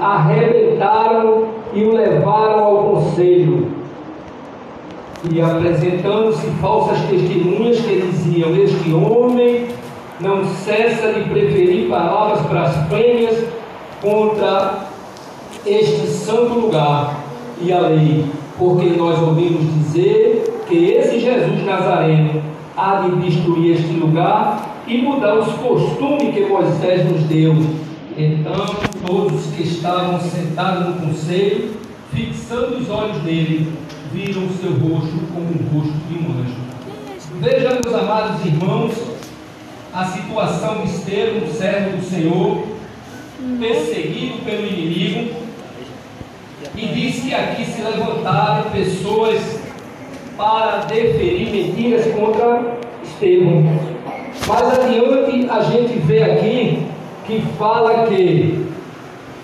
Arrebentaram 0.00 1.44
e 1.72 1.84
o 1.84 1.92
levaram 1.92 2.64
ao 2.64 2.84
conselho. 2.84 3.66
E 5.28 5.40
apresentando-se 5.40 6.46
falsas 6.60 7.00
testemunhas 7.08 7.80
que 7.80 8.00
diziam: 8.00 8.54
Este 8.56 8.92
homem 8.92 9.66
não 10.20 10.44
cessa 10.44 11.12
de 11.12 11.28
preferir 11.28 11.88
palavras 11.88 12.40
blasfêmias 12.42 13.44
contra 14.00 14.87
este 15.66 16.06
santo 16.06 16.54
lugar 16.54 17.24
e 17.60 17.72
a 17.72 17.80
lei, 17.80 18.24
porque 18.56 18.86
nós 18.90 19.18
ouvimos 19.20 19.62
dizer 19.74 20.64
que 20.68 20.92
esse 20.92 21.20
Jesus 21.20 21.64
Nazareno 21.64 22.42
há 22.76 23.02
de 23.02 23.16
destruir 23.28 23.76
este 23.76 23.92
lugar 23.94 24.82
e 24.86 24.98
mudar 24.98 25.38
os 25.38 25.52
costumes 25.54 26.34
que 26.34 26.46
Moisés 26.46 27.10
nos 27.10 27.22
deu. 27.24 27.56
Então, 28.16 28.66
todos 29.06 29.46
que 29.54 29.62
estavam 29.62 30.20
sentados 30.20 30.86
no 30.88 31.06
conselho, 31.06 31.74
fixando 32.12 32.78
os 32.78 32.90
olhos 32.90 33.22
nele, 33.22 33.72
viram 34.12 34.46
o 34.46 34.50
seu 34.50 34.70
rosto 34.72 35.18
como 35.32 35.46
um 35.46 35.80
rosto 35.80 35.94
de 36.08 36.18
um 36.18 36.40
anjo. 36.40 36.68
Veja, 37.40 37.78
meus 37.80 37.94
amados 37.94 38.44
irmãos, 38.44 38.92
a 39.92 40.04
situação 40.04 40.82
de 40.82 40.90
Estevão, 40.90 41.48
servo 41.48 41.96
do 41.96 42.02
Senhor, 42.02 42.64
perseguido 43.60 44.44
pelo 44.44 44.66
inimigo, 44.66 45.47
e 46.76 46.86
diz 46.86 47.22
que 47.22 47.34
aqui 47.34 47.64
se 47.64 47.82
levantaram 47.82 48.70
pessoas 48.70 49.40
para 50.36 50.84
deferir 50.86 51.50
mentiras 51.50 52.06
contra 52.14 52.78
Estevão. 53.02 53.64
Mais 54.46 54.78
adiante 54.78 55.48
a 55.50 55.62
gente 55.62 55.98
vê 55.98 56.22
aqui 56.22 56.86
que 57.26 57.42
fala 57.58 58.06
que, 58.06 58.66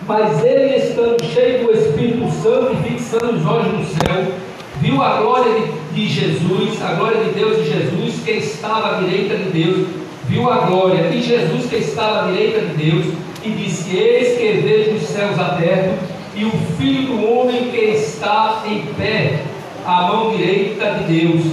mas 0.06 0.42
ele 0.44 0.76
estando 0.76 1.22
cheio 1.24 1.66
do 1.66 1.72
Espírito 1.72 2.30
Santo 2.30 2.72
e 2.72 2.88
fixando 2.88 3.36
os 3.36 3.46
olhos 3.46 3.72
no 3.72 3.84
céu, 3.84 4.32
viu 4.80 5.02
a 5.02 5.20
glória 5.20 5.52
de, 5.52 5.94
de 5.94 6.08
Jesus, 6.08 6.82
a 6.82 6.94
glória 6.94 7.24
de 7.24 7.30
Deus 7.30 7.58
e 7.58 7.64
Jesus 7.64 8.24
que 8.24 8.30
estava 8.32 8.96
à 8.96 9.00
direita 9.00 9.36
de 9.36 9.50
Deus, 9.50 9.86
viu 10.28 10.50
a 10.50 10.58
glória 10.58 11.10
de 11.10 11.20
Jesus 11.20 11.66
que 11.68 11.76
estava 11.76 12.24
à 12.24 12.30
direita 12.30 12.60
de 12.60 12.90
Deus 12.90 13.06
e 13.44 13.50
disse: 13.50 13.96
Eis 13.96 14.38
que 14.38 14.60
vejo 14.60 14.96
os 14.96 15.02
céus 15.02 15.38
abertos 15.38 16.13
e 16.36 16.44
o 16.44 16.50
Filho 16.76 17.06
do 17.08 17.30
Homem 17.30 17.70
que 17.70 17.76
está 17.76 18.62
em 18.66 18.80
pé 18.94 19.44
à 19.86 20.02
mão 20.02 20.36
direita 20.36 20.94
de 20.94 21.20
Deus. 21.20 21.44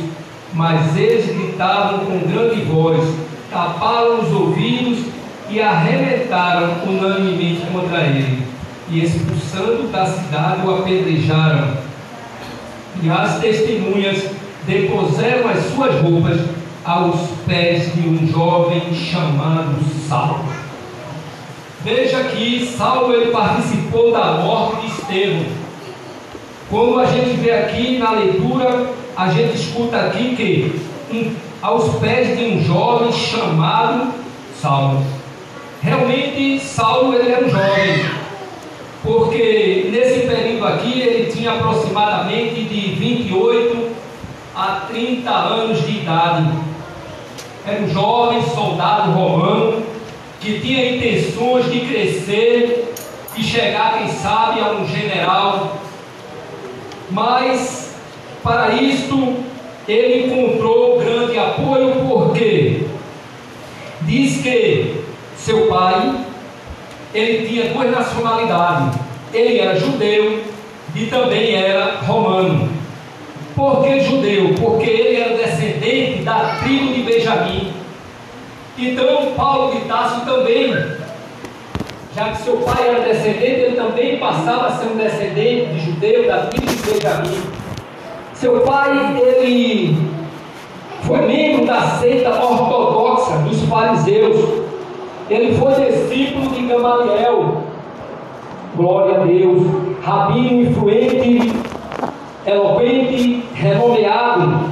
Mas 0.53 0.97
eles 0.97 1.25
gritavam 1.27 2.05
com 2.05 2.19
grande 2.19 2.61
voz, 2.63 3.01
taparam 3.49 4.19
os 4.19 4.31
ouvidos 4.33 5.05
e 5.49 5.61
arrebentaram 5.61 6.77
unanimemente 6.85 7.61
contra 7.71 8.01
ele. 8.01 8.43
E 8.89 9.05
expulsando 9.05 9.87
da 9.87 10.05
cidade 10.05 10.65
o 10.65 10.75
apedrejaram. 10.75 11.77
E 13.01 13.09
as 13.09 13.39
testemunhas 13.39 14.23
depuseram 14.67 15.49
as 15.49 15.63
suas 15.73 16.01
roupas 16.01 16.39
aos 16.83 17.29
pés 17.47 17.93
de 17.93 18.07
um 18.07 18.27
jovem 18.27 18.93
chamado 18.93 19.77
Saulo. 20.07 20.50
Veja 21.83 22.25
que 22.25 22.67
Saulo 22.77 23.11
ele 23.11 23.31
participou 23.31 24.11
da 24.11 24.33
morte 24.33 24.81
de 24.81 24.87
Estevão. 24.87 25.45
Quando 26.69 26.99
a 26.99 27.05
gente 27.05 27.37
vê 27.37 27.51
aqui 27.51 27.97
na 27.97 28.11
leitura, 28.11 28.87
a 29.17 29.29
gente 29.29 29.55
escuta 29.55 29.97
aqui 29.97 30.35
que 30.35 30.81
um, 31.11 31.33
aos 31.59 31.95
pés 31.95 32.37
de 32.37 32.45
um 32.45 32.63
jovem 32.63 33.11
chamado 33.11 34.13
Saulo. 34.61 35.03
Realmente 35.81 36.59
Saulo 36.59 37.15
ele 37.15 37.31
era 37.31 37.45
um 37.45 37.49
jovem, 37.49 38.05
porque 39.01 39.89
nesse 39.91 40.27
período 40.27 40.67
aqui 40.67 41.01
ele 41.01 41.31
tinha 41.31 41.53
aproximadamente 41.53 42.63
de 42.63 42.93
28 42.93 43.89
a 44.55 44.85
30 44.87 45.31
anos 45.31 45.83
de 45.83 45.97
idade. 45.97 46.47
Era 47.65 47.81
um 47.81 47.89
jovem 47.89 48.43
soldado 48.43 49.11
romano 49.13 49.90
que 50.41 50.59
tinha 50.59 50.95
intenções 50.95 51.71
de 51.71 51.81
crescer 51.81 52.93
e 53.37 53.43
chegar, 53.43 53.99
quem 53.99 54.09
sabe, 54.09 54.59
a 54.59 54.71
um 54.71 54.87
general. 54.87 55.77
Mas 57.11 57.95
para 58.43 58.73
isto 58.73 59.35
ele 59.87 60.25
encontrou 60.25 60.99
grande 60.99 61.37
apoio 61.37 61.93
porque 62.07 62.85
diz 64.01 64.41
que 64.41 65.03
seu 65.37 65.67
pai 65.67 66.15
ele 67.13 67.47
tinha 67.47 67.73
duas 67.73 67.91
nacionalidades. 67.91 68.99
Ele 69.33 69.59
era 69.59 69.79
judeu 69.79 70.43
e 70.95 71.05
também 71.05 71.55
era 71.55 71.99
romano. 72.01 72.69
Por 73.55 73.83
que 73.83 73.99
judeu? 73.99 74.55
Porque 74.59 74.89
ele 74.89 75.17
era 75.17 75.37
descendente 75.37 76.23
da 76.23 76.57
tribo 76.61 76.93
de 76.93 77.01
Benjamim. 77.03 77.70
Então 78.77 79.33
Paulo 79.35 79.75
de 79.75 79.81
Tarso 79.81 80.25
também, 80.25 80.73
já 82.15 82.29
que 82.31 82.41
seu 82.41 82.57
pai 82.57 82.89
era 82.89 83.01
descendente, 83.01 83.61
ele 83.61 83.75
também 83.75 84.17
passava 84.17 84.67
a 84.67 84.71
ser 84.71 84.87
um 84.87 84.97
descendente 84.97 85.73
de 85.73 85.79
judeu 85.79 86.27
da 86.27 86.45
tribo 86.47 86.67
de 86.67 86.91
Benjamim. 86.91 87.41
Seu 88.33 88.61
pai, 88.61 89.21
ele 89.21 90.11
foi 91.03 91.21
membro 91.21 91.65
da 91.65 91.81
seita 91.99 92.29
ortodoxa 92.29 93.37
dos 93.39 93.61
fariseus. 93.65 94.63
Ele 95.29 95.57
foi 95.57 95.73
discípulo 95.75 96.49
de 96.49 96.65
Gamaliel. 96.65 97.63
Glória 98.75 99.21
a 99.21 99.25
Deus. 99.25 99.67
Rabino 100.03 100.61
influente, 100.63 101.53
eloquente, 102.45 103.45
renomeado. 103.53 104.71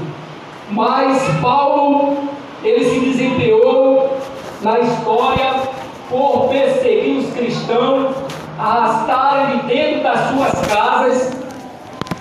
Mas 0.72 1.22
Paulo, 1.42 2.18
ele 2.64 2.84
se 2.90 3.00
desempenhou 3.00 4.18
na 4.62 4.80
história 4.80 5.62
por 6.10 6.50
perseguir 6.50 7.20
os 7.20 7.34
cristãos, 7.34 8.16
arrastarem 8.58 9.60
de 9.60 9.68
dentro 9.68 10.04
das 10.04 10.30
suas 10.30 10.68
casas 10.68 11.32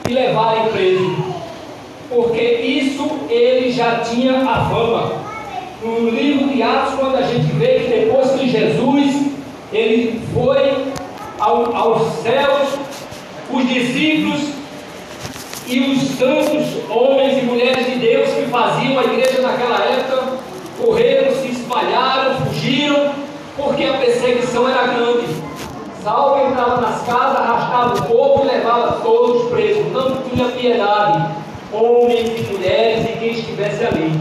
e 0.09 0.13
levarem 0.13 0.69
preso. 0.69 1.17
Porque 2.09 2.43
isso 2.43 3.09
ele 3.29 3.73
já 3.73 3.97
tinha 3.99 4.41
a 4.43 4.69
fama. 4.71 5.13
No 5.83 6.11
livro 6.11 6.49
de 6.49 6.63
Atos, 6.63 6.95
quando 6.99 7.17
a 7.17 7.23
gente 7.23 7.53
vê 7.55 7.81
que 7.81 7.89
depois 7.89 8.31
que 8.33 8.49
Jesus 8.49 9.33
ele 9.73 10.21
foi 10.33 10.93
ao, 11.39 11.75
aos 11.75 12.13
céus, 12.23 12.69
os 13.51 13.69
discípulos 13.69 14.58
e 15.69 15.81
os 15.81 16.03
santos 16.17 16.91
homens 16.91 17.43
e 17.43 17.43
mulheres 17.43 17.85
de 17.85 17.99
Deus 17.99 18.31
que 18.31 18.47
faziam 18.47 18.99
a 18.99 19.05
igreja 19.05 19.43
naquela 19.43 19.85
época 19.85 20.39
correram, 20.81 21.35
se 21.37 21.49
espalharam, 21.49 22.37
fugiram, 22.47 23.11
porque 23.55 23.85
a 23.85 23.99
perseguição 23.99 24.67
era 24.67 24.87
grande. 24.87 25.27
Saulo 26.03 26.49
entrava 26.49 26.81
nas 26.81 27.03
casas, 27.03 27.37
arrastava 27.37 27.99
o 27.99 28.03
povo 28.07 28.45
e 28.45 28.49
levava 28.49 29.01
todos 29.03 29.51
presos. 29.51 29.93
Não 29.93 30.23
tinha 30.23 30.47
piedade, 30.47 31.35
homens 31.71 32.29
e 32.39 32.53
mulheres 32.53 33.05
e 33.05 33.19
quem 33.19 33.33
estivesse 33.33 33.85
ali. 33.85 34.19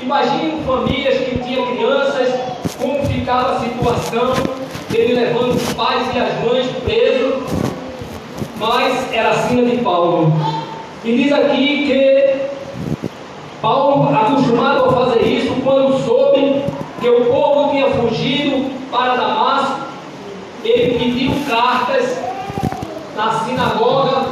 Imagine 0.00 0.62
famílias 0.64 1.18
que 1.18 1.38
tinham 1.40 1.66
crianças, 1.66 2.32
como 2.80 3.04
ficava 3.06 3.56
a 3.56 3.60
situação, 3.60 4.32
ele 4.94 5.14
levando 5.14 5.56
os 5.56 5.72
pais 5.74 6.06
e 6.14 6.18
as 6.18 6.44
mães 6.44 6.66
presos, 6.84 7.42
mas 8.56 9.12
era 9.12 9.30
acima 9.30 9.62
de 9.62 9.76
Paulo. 9.78 10.32
E 11.06 11.16
diz 11.22 11.32
aqui 11.32 11.86
que 11.86 12.34
Paulo, 13.62 14.12
acostumado 14.12 14.86
a 14.86 14.92
fazer 14.92 15.22
isso, 15.22 15.54
quando 15.62 16.04
soube 16.04 16.64
que 17.00 17.08
o 17.08 17.26
povo 17.26 17.70
tinha 17.70 17.88
fugido 17.90 18.72
para 18.90 19.14
Damasco, 19.14 19.82
ele 20.64 20.98
pediu 20.98 21.30
cartas 21.48 22.18
na 23.14 23.30
sinagoga 23.38 24.30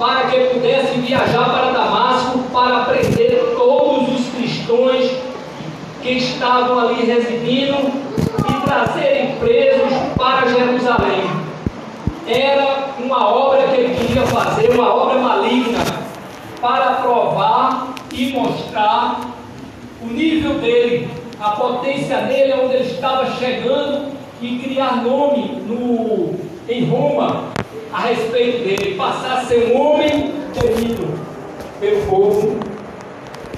para 0.00 0.22
que 0.22 0.36
pudesse 0.52 0.98
viajar 0.98 1.44
para 1.44 1.70
Damasco 1.70 2.40
para 2.52 2.86
prender 2.86 3.54
todos 3.56 4.08
os 4.08 4.26
cristãos 4.34 5.12
que 6.02 6.10
estavam 6.10 6.80
ali 6.80 7.04
residindo 7.04 7.88
e 8.48 8.66
trazerem 8.66 9.36
presos 9.36 9.96
para 10.16 10.48
Jerusalém. 10.48 11.30
Era 12.26 12.94
uma 12.98 13.28
obra 13.28 13.68
que 13.68 13.76
ele 13.76 13.94
queria 13.94 14.22
fazer, 14.22 14.70
uma 14.72 14.92
obra 14.92 15.20
maligna, 15.20 15.99
para 16.60 16.94
provar 16.96 17.94
e 18.12 18.32
mostrar 18.32 19.20
o 20.02 20.06
nível 20.06 20.58
dele, 20.58 21.08
a 21.40 21.50
potência 21.50 22.18
dele, 22.22 22.54
onde 22.54 22.74
ele 22.74 22.90
estava 22.90 23.26
chegando 23.32 24.12
e 24.40 24.58
criar 24.58 25.02
nome 25.02 25.62
no, 25.66 26.34
em 26.68 26.84
Roma 26.84 27.44
a 27.92 28.00
respeito 28.00 28.64
dele, 28.64 28.94
passar 28.94 29.38
a 29.38 29.44
ser 29.44 29.72
um 29.72 29.80
homem 29.80 30.32
temido 30.52 31.08
pelo 31.80 32.06
povo 32.06 32.58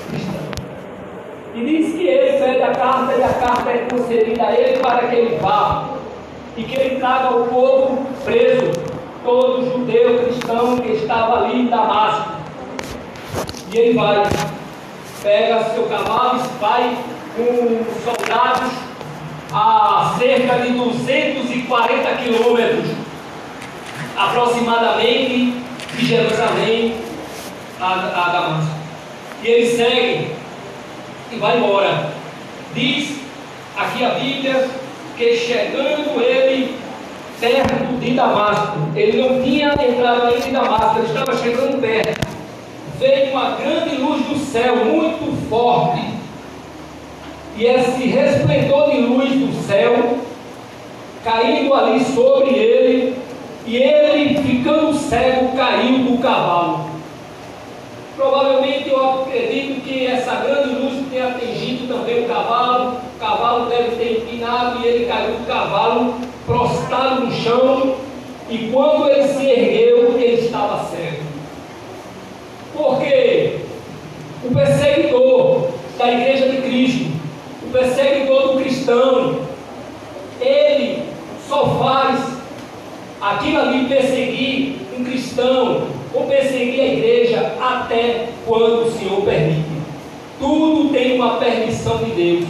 cristão. 0.08 0.42
E 1.54 1.64
diz 1.64 1.94
que 1.94 2.06
ele 2.06 2.38
pede 2.38 2.62
a 2.62 2.72
carta 2.72 3.14
e 3.14 3.22
a 3.22 3.28
carta 3.28 3.70
é 3.70 3.86
concedida 3.90 4.46
a 4.46 4.58
ele 4.58 4.78
para 4.78 5.08
que 5.08 5.16
ele 5.16 5.36
vá 5.36 5.90
e 6.56 6.62
que 6.64 6.78
ele 6.78 6.96
traga 6.96 7.34
o 7.34 7.46
povo 7.48 8.06
preso, 8.24 8.72
todo 9.24 9.70
judeu 9.70 10.24
cristão 10.24 10.76
que 10.78 10.92
estava 10.92 11.44
ali 11.44 11.62
em 11.62 11.66
Damasco. 11.66 12.41
E 13.72 13.78
ele 13.78 13.94
vai, 13.94 14.22
pega 15.22 15.64
seu 15.72 15.84
cavalo 15.84 16.40
e 16.44 16.60
vai 16.60 16.98
com 17.34 17.84
soldados 18.04 18.70
a 19.50 20.14
cerca 20.18 20.58
de 20.58 20.72
240 20.72 22.16
quilômetros 22.16 22.90
aproximadamente 24.14 25.54
de 25.96 26.06
Jerusalém 26.06 26.96
a, 27.80 27.92
a 27.92 28.32
Damasco. 28.32 28.76
E 29.42 29.48
ele 29.48 29.76
segue 29.76 30.36
e 31.32 31.36
vai 31.36 31.56
embora. 31.56 32.12
Diz 32.74 33.20
aqui 33.74 34.04
a 34.04 34.10
Bíblia 34.10 34.68
que 35.16 35.36
chegando 35.36 36.20
ele 36.20 36.78
perto 37.40 37.98
de 37.98 38.10
Damasco, 38.12 38.78
ele 38.94 39.22
não 39.22 39.42
tinha 39.42 39.72
entrado 39.72 40.26
ainda 40.26 40.46
em 40.46 40.52
Damasco, 40.52 40.98
ele 40.98 41.06
estava 41.06 41.36
chegando 41.38 41.80
perto. 41.80 42.41
Veio 42.98 43.32
uma 43.32 43.56
grande 43.56 43.96
luz 43.96 44.22
do 44.26 44.38
céu, 44.38 44.76
muito 44.84 45.48
forte. 45.48 46.04
E 47.56 47.64
esse 47.66 48.04
resplendor 48.06 48.90
de 48.90 49.00
luz 49.00 49.30
do 49.30 49.66
céu 49.66 50.18
caindo 51.24 51.72
ali 51.74 52.04
sobre 52.04 52.50
ele, 52.50 53.16
e 53.64 53.76
ele, 53.76 54.42
ficando 54.42 54.94
cego, 54.94 55.56
caiu 55.56 55.98
do 55.98 56.18
cavalo. 56.18 56.90
Provavelmente 58.16 58.90
eu 58.90 59.22
acredito 59.22 59.82
que 59.82 60.06
essa 60.06 60.34
grande 60.36 60.74
luz 60.74 60.94
tenha 61.10 61.28
atingido 61.28 61.92
também 61.92 62.24
o 62.24 62.28
cavalo, 62.28 62.96
o 63.16 63.20
cavalo 63.20 63.66
deve 63.66 63.96
ter 63.96 64.18
empinado 64.18 64.80
e 64.80 64.86
ele 64.86 65.06
caiu 65.06 65.36
do 65.36 65.46
cavalo, 65.46 66.14
prostrado 66.44 67.26
no 67.26 67.32
chão, 67.32 67.96
e 68.50 68.70
quando 68.72 69.08
ele 69.08 69.28
se 69.28 69.46
ergueu, 69.46 70.18
ele 70.18 70.42
estava 70.42 70.84
cego. 72.72 72.78
Por 72.78 73.00
que 73.00 73.62
da 76.02 76.10
igreja 76.10 76.48
de 76.48 76.62
Cristo, 76.62 77.12
o 77.64 77.70
perseguidor 77.70 78.48
do 78.48 78.60
cristão, 78.60 79.40
ele 80.40 81.04
só 81.48 81.78
faz 81.78 82.20
aquilo 83.20 83.60
ali 83.60 83.86
perseguir 83.86 84.78
um 84.98 85.04
cristão 85.04 85.86
ou 86.12 86.24
perseguir 86.24 86.80
a 86.80 86.86
igreja 86.86 87.54
até 87.60 88.30
quando 88.46 88.86
o 88.86 88.90
Senhor 88.90 89.22
permite. 89.22 89.70
Tudo 90.40 90.92
tem 90.92 91.14
uma 91.14 91.36
permissão 91.36 91.98
de 91.98 92.10
Deus. 92.10 92.44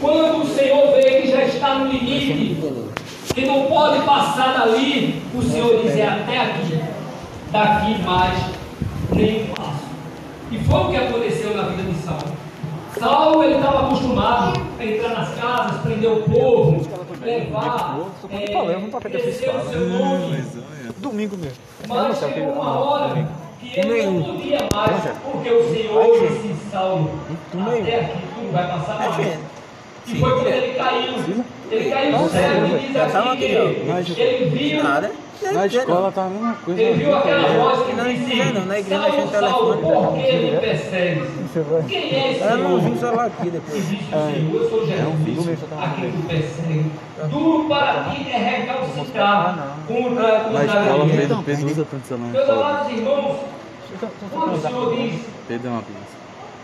Quando 0.00 0.42
o 0.42 0.46
Senhor 0.46 0.92
vê 0.94 1.22
que 1.22 1.30
já 1.30 1.44
está 1.44 1.76
no 1.76 1.90
limite, 1.90 2.58
que 3.34 3.46
não 3.46 3.62
pode 3.62 4.02
passar 4.02 4.58
dali, 4.58 5.22
o 5.34 5.42
Senhor 5.42 5.80
diz: 5.82 5.96
é 5.96 6.06
até 6.06 6.38
aqui, 6.38 6.78
daqui 7.50 8.02
mais 8.02 8.65
nem 9.16 9.46
passo. 9.46 9.86
E 10.50 10.58
foi 10.58 10.80
o 10.80 10.88
que 10.90 10.96
aconteceu 10.96 11.56
na 11.56 11.62
vida 11.64 11.82
de 11.82 11.98
Saulo. 12.02 12.36
Saulo 12.98 13.44
ele 13.44 13.56
estava 13.56 13.86
acostumado 13.86 14.60
a 14.78 14.84
entrar 14.84 15.08
nas 15.10 15.34
casas, 15.34 15.80
prender 15.82 16.10
o 16.10 16.22
povo, 16.22 16.88
levar, 17.20 17.98
é, 18.30 19.08
descer 19.08 19.54
o 19.54 19.68
seu 19.68 19.80
nome. 19.88 20.44
Domingo 20.98 21.36
mesmo. 21.36 21.58
Mas 21.88 22.18
chegou 22.18 22.52
uma 22.52 22.78
hora 22.78 23.28
que 23.60 23.78
ele 23.78 24.06
não 24.06 24.22
podia 24.22 24.58
mais, 24.72 25.02
porque 25.30 25.50
o 25.50 25.74
Senhor 25.74 26.28
disse 26.28 26.70
Saulo, 26.70 27.10
até 27.52 28.00
aqui 28.00 28.18
tudo 28.34 28.52
vai 28.52 28.66
passar 28.68 28.98
mais. 28.98 29.38
E 30.06 30.20
foi 30.20 30.30
quando 30.30 30.46
ele 30.46 30.74
caiu. 30.74 31.44
Ele 31.68 31.90
caiu 31.90 32.28
cego 32.28 32.66
e 32.66 32.86
diz 32.86 32.96
aqui 32.96 33.36
que 34.14 34.20
ele 34.20 34.50
viu 34.50 34.82
Na 35.52 35.66
escola 35.66 36.12
tá 36.12 36.24
a 36.24 36.28
mesma 36.30 36.54
coisa. 36.64 36.80
ele 36.80 37.04
viu 37.04 37.14
aquela 37.16 37.48
voz 37.48 37.86
que 37.86 37.92
Não, 37.94 38.04
disse, 38.04 38.36
não, 38.36 38.52
não, 38.54 38.66
na 38.66 38.78
igreja 38.78 39.02
a 39.04 39.10
gente 39.10 39.30
Saulo, 39.32 39.48
Saulo, 39.50 39.76
por 39.76 40.14
que 40.14 40.26
tá? 40.26 40.38
me 40.38 40.56
persegues? 40.58 41.28
Quem 41.88 42.14
é 42.14 42.32
esse 42.32 42.42
Eu 42.42 42.56
não 42.58 42.80
vi 42.80 42.90
o 42.90 42.96
celular 42.98 43.26
aqui 43.26 43.50
depois. 43.50 43.76
E 43.76 43.96
disse 43.96 44.04
o 44.04 44.32
Senhor, 44.32 44.54
eu 44.62 44.70
sou 44.70 44.86
Jesus, 44.86 45.58
a 45.72 45.88
quem 45.90 46.10
tu 46.12 46.26
persegue. 46.26 46.92
Duro 47.30 47.68
para 47.68 48.04
ti 48.04 48.30
é 48.30 48.36
recalcitrar 48.38 49.76
contra 49.86 50.22
Na 50.22 50.60
os 50.60 50.64
escola, 50.64 51.04
navios. 51.04 51.44
Pedro, 51.44 51.66
usa 51.66 51.86
tanto 51.90 52.06
celular. 52.06 52.30
Meus 52.30 52.50
amados 52.50 52.92
irmãos, 52.92 53.36
quando 54.30 54.54
o 54.54 54.60
Senhor 54.60 54.96
diz, 54.96 55.20
Pedro 55.48 55.68
é 55.68 55.70
uma 55.70 55.82
benção. 55.82 56.16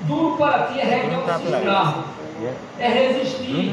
duro 0.02 0.36
para 0.36 0.58
ti 0.64 0.80
é 0.80 0.84
recalcitrar, 0.84 2.04
é 2.78 2.88
resistir 2.88 3.72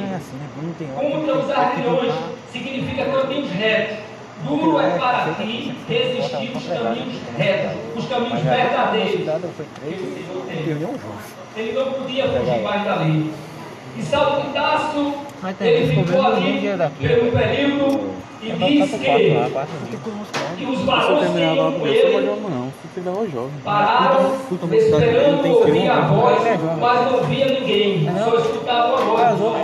contra 0.95 1.37
os 1.37 1.49
ardilhões, 1.51 2.13
significa 2.51 3.05
caminhos 3.05 3.49
retos. 3.51 4.08
Duro 4.45 4.79
é 4.79 4.89
para 4.97 5.33
ti 5.35 5.75
resistir 5.87 6.51
os 6.55 6.65
caminhos 6.67 7.15
retos, 7.37 7.71
os 7.95 8.05
caminhos 8.07 8.41
verdadeiros. 8.41 9.11
que 9.97 10.03
o 10.03 10.13
Senhor 10.15 10.45
tem. 10.47 10.65
Ele 11.57 11.73
não 11.73 11.91
podia 11.93 12.27
fugir 12.27 12.61
mais 12.63 12.83
dali. 12.85 13.33
E 13.97 14.01
Saulo 14.03 14.41
de 14.43 14.53
Tarso, 14.53 15.13
ele 15.59 15.93
ficou 16.05 16.21
ali 16.25 16.61
pelo 16.99 17.31
período 17.31 18.09
e 18.41 18.51
diz 18.51 18.91
que, 18.91 18.97
que 20.57 20.65
os 20.65 20.79
varões 20.85 21.29
que 21.31 21.39
iam 21.55 21.71
com 21.73 21.87
ele 21.87 22.15
não. 22.21 22.39
Pararam 23.63 24.35
esperando 24.77 25.47
ouvir 25.49 25.89
a 25.89 26.01
voz, 26.01 26.37
mas 26.79 27.11
não 27.11 27.23
via 27.23 27.45
ninguém, 27.47 28.05
só 28.23 28.37
escutavam 28.37 28.95
a 28.95 29.31
voz, 29.33 29.61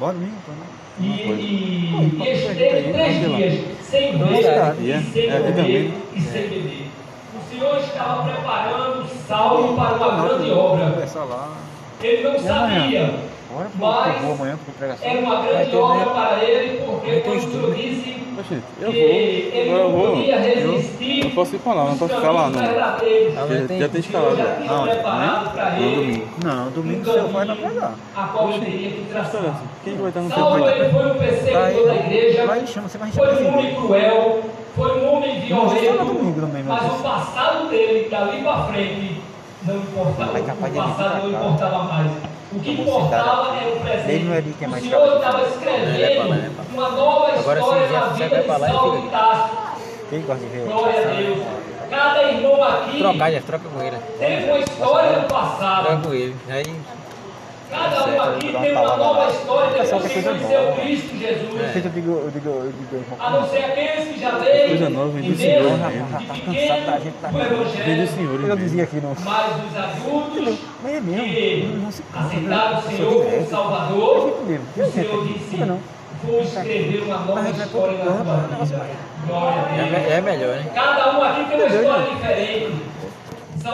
Bora 0.00 0.12
domingo, 0.14 0.32
né? 0.48 0.66
E, 0.98 1.04
e, 1.04 2.22
e 2.24 2.32
esteve 2.32 2.92
três 2.92 3.20
dias 3.36 3.64
sem 3.82 4.18
ver, 4.18 4.42
e 5.00 5.12
sem 5.12 5.28
É, 5.30 5.38
comer 5.52 5.92
e 6.14 6.20
sem 6.22 6.42
beber. 6.48 6.86
O 7.34 7.50
Senhor 7.50 7.76
estava 7.78 8.22
preparando 8.24 9.06
Saulo 9.28 9.76
para 9.76 9.94
uma 9.94 10.22
grande 10.28 10.50
obra. 10.50 11.06
Ele 12.02 12.22
não 12.28 12.38
sabia, 12.40 13.14
mas 13.78 14.14
era 15.02 15.20
uma 15.20 15.42
grande 15.42 15.76
obra 15.76 16.10
para 16.10 16.44
ele, 16.44 16.80
porque 16.84 17.20
quando 17.20 17.38
o 17.38 17.50
Senhor 17.52 17.74
disse 17.74 18.25
Gente, 18.42 18.64
eu 18.80 18.92
vou. 18.92 19.00
ele 19.00 19.70
Eu 19.70 19.78
não 19.78 19.90
vou. 19.92 20.16
Eu, 20.18 20.74
resistir 20.74 21.24
eu 21.24 21.30
posso 21.30 21.56
ir 21.56 21.58
pra 21.58 21.72
lá, 21.72 21.84
não 21.84 21.96
posso 21.98 22.14
ficar 22.14 22.30
lá, 22.30 22.50
não. 22.50 22.60
Já, 22.60 22.74
já 23.78 23.88
tem 23.88 24.00
escalado 24.00 24.36
já. 24.36 24.82
Preparado 24.82 25.50
para 25.52 25.70
Não, 25.70 25.78
ele 25.78 25.96
domingo. 25.96 26.28
Não, 26.44 26.70
domingo 26.70 27.04
você 27.04 27.20
vai 27.20 27.44
na 27.46 27.56
pegar. 27.56 27.94
Quem 29.84 29.96
que 29.96 30.02
vai 30.02 30.08
estar 30.08 30.20
no 30.20 30.30
tempo 30.30 30.68
ele 30.68 30.88
foi 30.90 31.10
um 31.10 31.14
perseguidor 31.14 31.86
da 31.86 31.94
igreja, 31.94 32.46
Vai, 32.46 32.66
chama, 32.66 32.88
você 32.88 32.98
vai 32.98 33.10
foi 33.10 33.44
um 33.44 33.48
homem 33.48 33.74
cruel, 33.74 34.42
foi 34.74 34.98
um 35.00 35.12
homem 35.14 35.48
Não, 35.48 35.68
violento, 35.68 36.04
mas 36.66 36.92
o 36.92 37.02
passado 37.02 37.68
dele, 37.68 38.08
dali 38.10 38.42
para 38.42 38.64
frente, 38.64 39.20
não 39.62 39.76
importava. 39.76 40.38
O 40.38 40.44
passado 40.44 41.28
não 41.28 41.30
pra 41.30 41.48
importava 41.48 41.84
mais. 41.84 42.35
O 42.52 42.60
que 42.60 42.70
importava 42.70 43.56
era 43.56 43.74
o 43.76 43.80
presente. 43.80 44.32
É 44.32 44.36
ali 44.36 44.54
que 44.58 44.64
é 44.64 44.68
o 44.68 44.70
mais 44.70 44.82
Senhor 44.84 45.00
calmo. 45.00 45.16
estava 45.16 45.38
é 45.40 45.42
é 45.42 45.48
escrevendo 45.48 46.52
uma 46.72 46.88
nova 46.90 47.32
Agora, 47.38 47.60
se 47.60 47.66
história 47.66 47.88
já- 47.88 48.00
na 48.00 48.06
já 48.06 48.12
vida 48.14 48.42
vai 48.42 48.60
de 48.60 48.66
Saulo 48.76 49.02
de 49.02 49.08
Tarso. 49.08 49.54
Quem 50.10 50.20
gosta 50.22 50.44
de 50.44 50.50
ver? 50.50 50.66
Glória 50.66 51.00
a 51.00 51.14
Deus. 51.14 51.38
Cada 51.90 52.22
irmão 52.24 52.64
aqui 52.64 52.98
Trocar, 52.98 53.32
já 53.32 53.40
troca 53.42 53.68
com 53.68 53.80
ele. 53.82 53.96
teve 54.18 54.44
uma 54.50 54.58
história 54.58 55.18
no 55.20 55.28
passado. 55.28 55.86
Troca 55.86 56.02
com 56.08 56.14
ele. 56.14 56.36
Aí, 56.48 56.76
Cada 57.70 58.06
um 58.06 58.22
aqui 58.22 58.52
tem 58.52 58.72
uma 58.72 58.96
nova 58.96 59.30
história 59.30 59.82
depois 59.82 60.04
é 60.04 60.08
que 60.08 60.22
conheceu. 60.22 60.72
Cristo 60.80 61.16
Jesus. 61.16 61.76
eu 61.84 61.90
digo, 61.90 62.10
eu 62.12 62.30
digo, 62.30 62.48
eu 62.48 62.72
digo. 62.72 63.04
A 63.18 63.30
não 63.30 63.48
ser 63.48 63.64
aqueles 63.64 64.08
que 64.14 64.20
já 64.20 64.36
leem 64.36 64.68
Coisa 64.68 64.88
nova, 64.90 65.08
do 65.10 65.36
Senhor, 65.36 65.62
mesmo 65.62 65.76
né? 65.78 65.90
de 65.90 66.26
Tá 66.26 66.34
cansado 66.34 66.44
pequeno 66.44 66.86
da 66.86 66.98
gente, 66.98 67.14
tá 67.20 67.28
o 67.28 67.32
Vem 67.32 67.48
do 67.48 67.54
Evangelho, 67.54 68.08
Senhor, 68.08 68.44
Eu 68.48 68.56
dizia 68.56 68.84
aqui 68.84 68.96
no. 68.96 69.16
mas 69.24 69.52
os 69.64 69.76
adultos 69.76 70.58
Mas 70.82 70.94
é 70.94 71.00
mesmo, 71.00 71.24
que 71.24 71.80
não 71.82 71.90
se 71.90 72.02
cansa, 72.02 72.26
aceitaram 72.26 72.70
o 72.70 72.74
né? 72.76 72.82
Senhor 72.82 73.12
Sou 73.12 73.22
como. 73.24 73.46
Salvador, 73.48 74.28
o 74.76 74.90
Senhor 74.92 75.26
disse, 75.26 75.56
Não. 75.56 75.78
vou 76.24 76.40
escrever 76.42 77.02
uma 77.02 77.18
nova 77.18 77.42
vai 77.42 77.50
história 77.50 77.98
na 77.98 78.04
tua 78.04 78.24
canto, 78.24 78.66
vida. 78.66 78.96
Glória 79.26 79.60
a 79.60 79.64
Deus. 79.64 79.92
É, 79.92 80.16
é 80.16 80.20
melhor, 80.20 80.56
né? 80.56 80.70
Cada 80.72 81.18
um 81.18 81.22
aqui 81.22 81.44
tem 81.46 81.56
uma 81.56 81.66
história 81.66 82.06
diferente. 82.14 82.95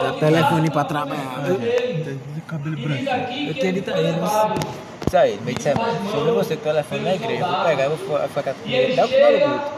Dá 0.01 0.13
telefone 0.19 0.69
pra 0.71 0.81
é 0.81 0.83
trabalhar. 0.85 1.39
dele. 1.59 2.19
Cabelo 2.47 2.75
E 2.77 2.87
diz 2.97 3.07
aqui 3.07 3.47
Eu 3.47 3.53
tinha 3.53 3.65
ele 3.67 3.73
dito 3.79 3.91
foi 3.91 3.93
a 3.93 3.97
ele, 4.03 4.11
levado 4.11 4.67
Isso 5.07 5.17
aí, 5.17 5.39
meio 5.43 5.57
de 5.57 5.63
semana. 5.63 5.91
Se 6.09 6.15
eu 6.17 6.25
ver 6.25 6.31
você 6.31 6.55
com 6.55 6.61
o 6.61 6.63
telefone 6.71 7.01
na 7.01 7.15
igreja, 7.15 7.41
eu 7.43 7.47
vou 7.47 7.65
pegar, 7.65 7.83
eu 7.85 7.89
vou 7.95 8.19
ficar 8.29 8.53
com 8.53 8.69
E 8.69 8.73
ele 8.75 8.91
ele 8.91 8.99
até 8.99 9.05
o 9.05 9.07
final 9.07 9.31
do 9.31 9.37
chega 9.37 9.49
culto. 9.49 9.71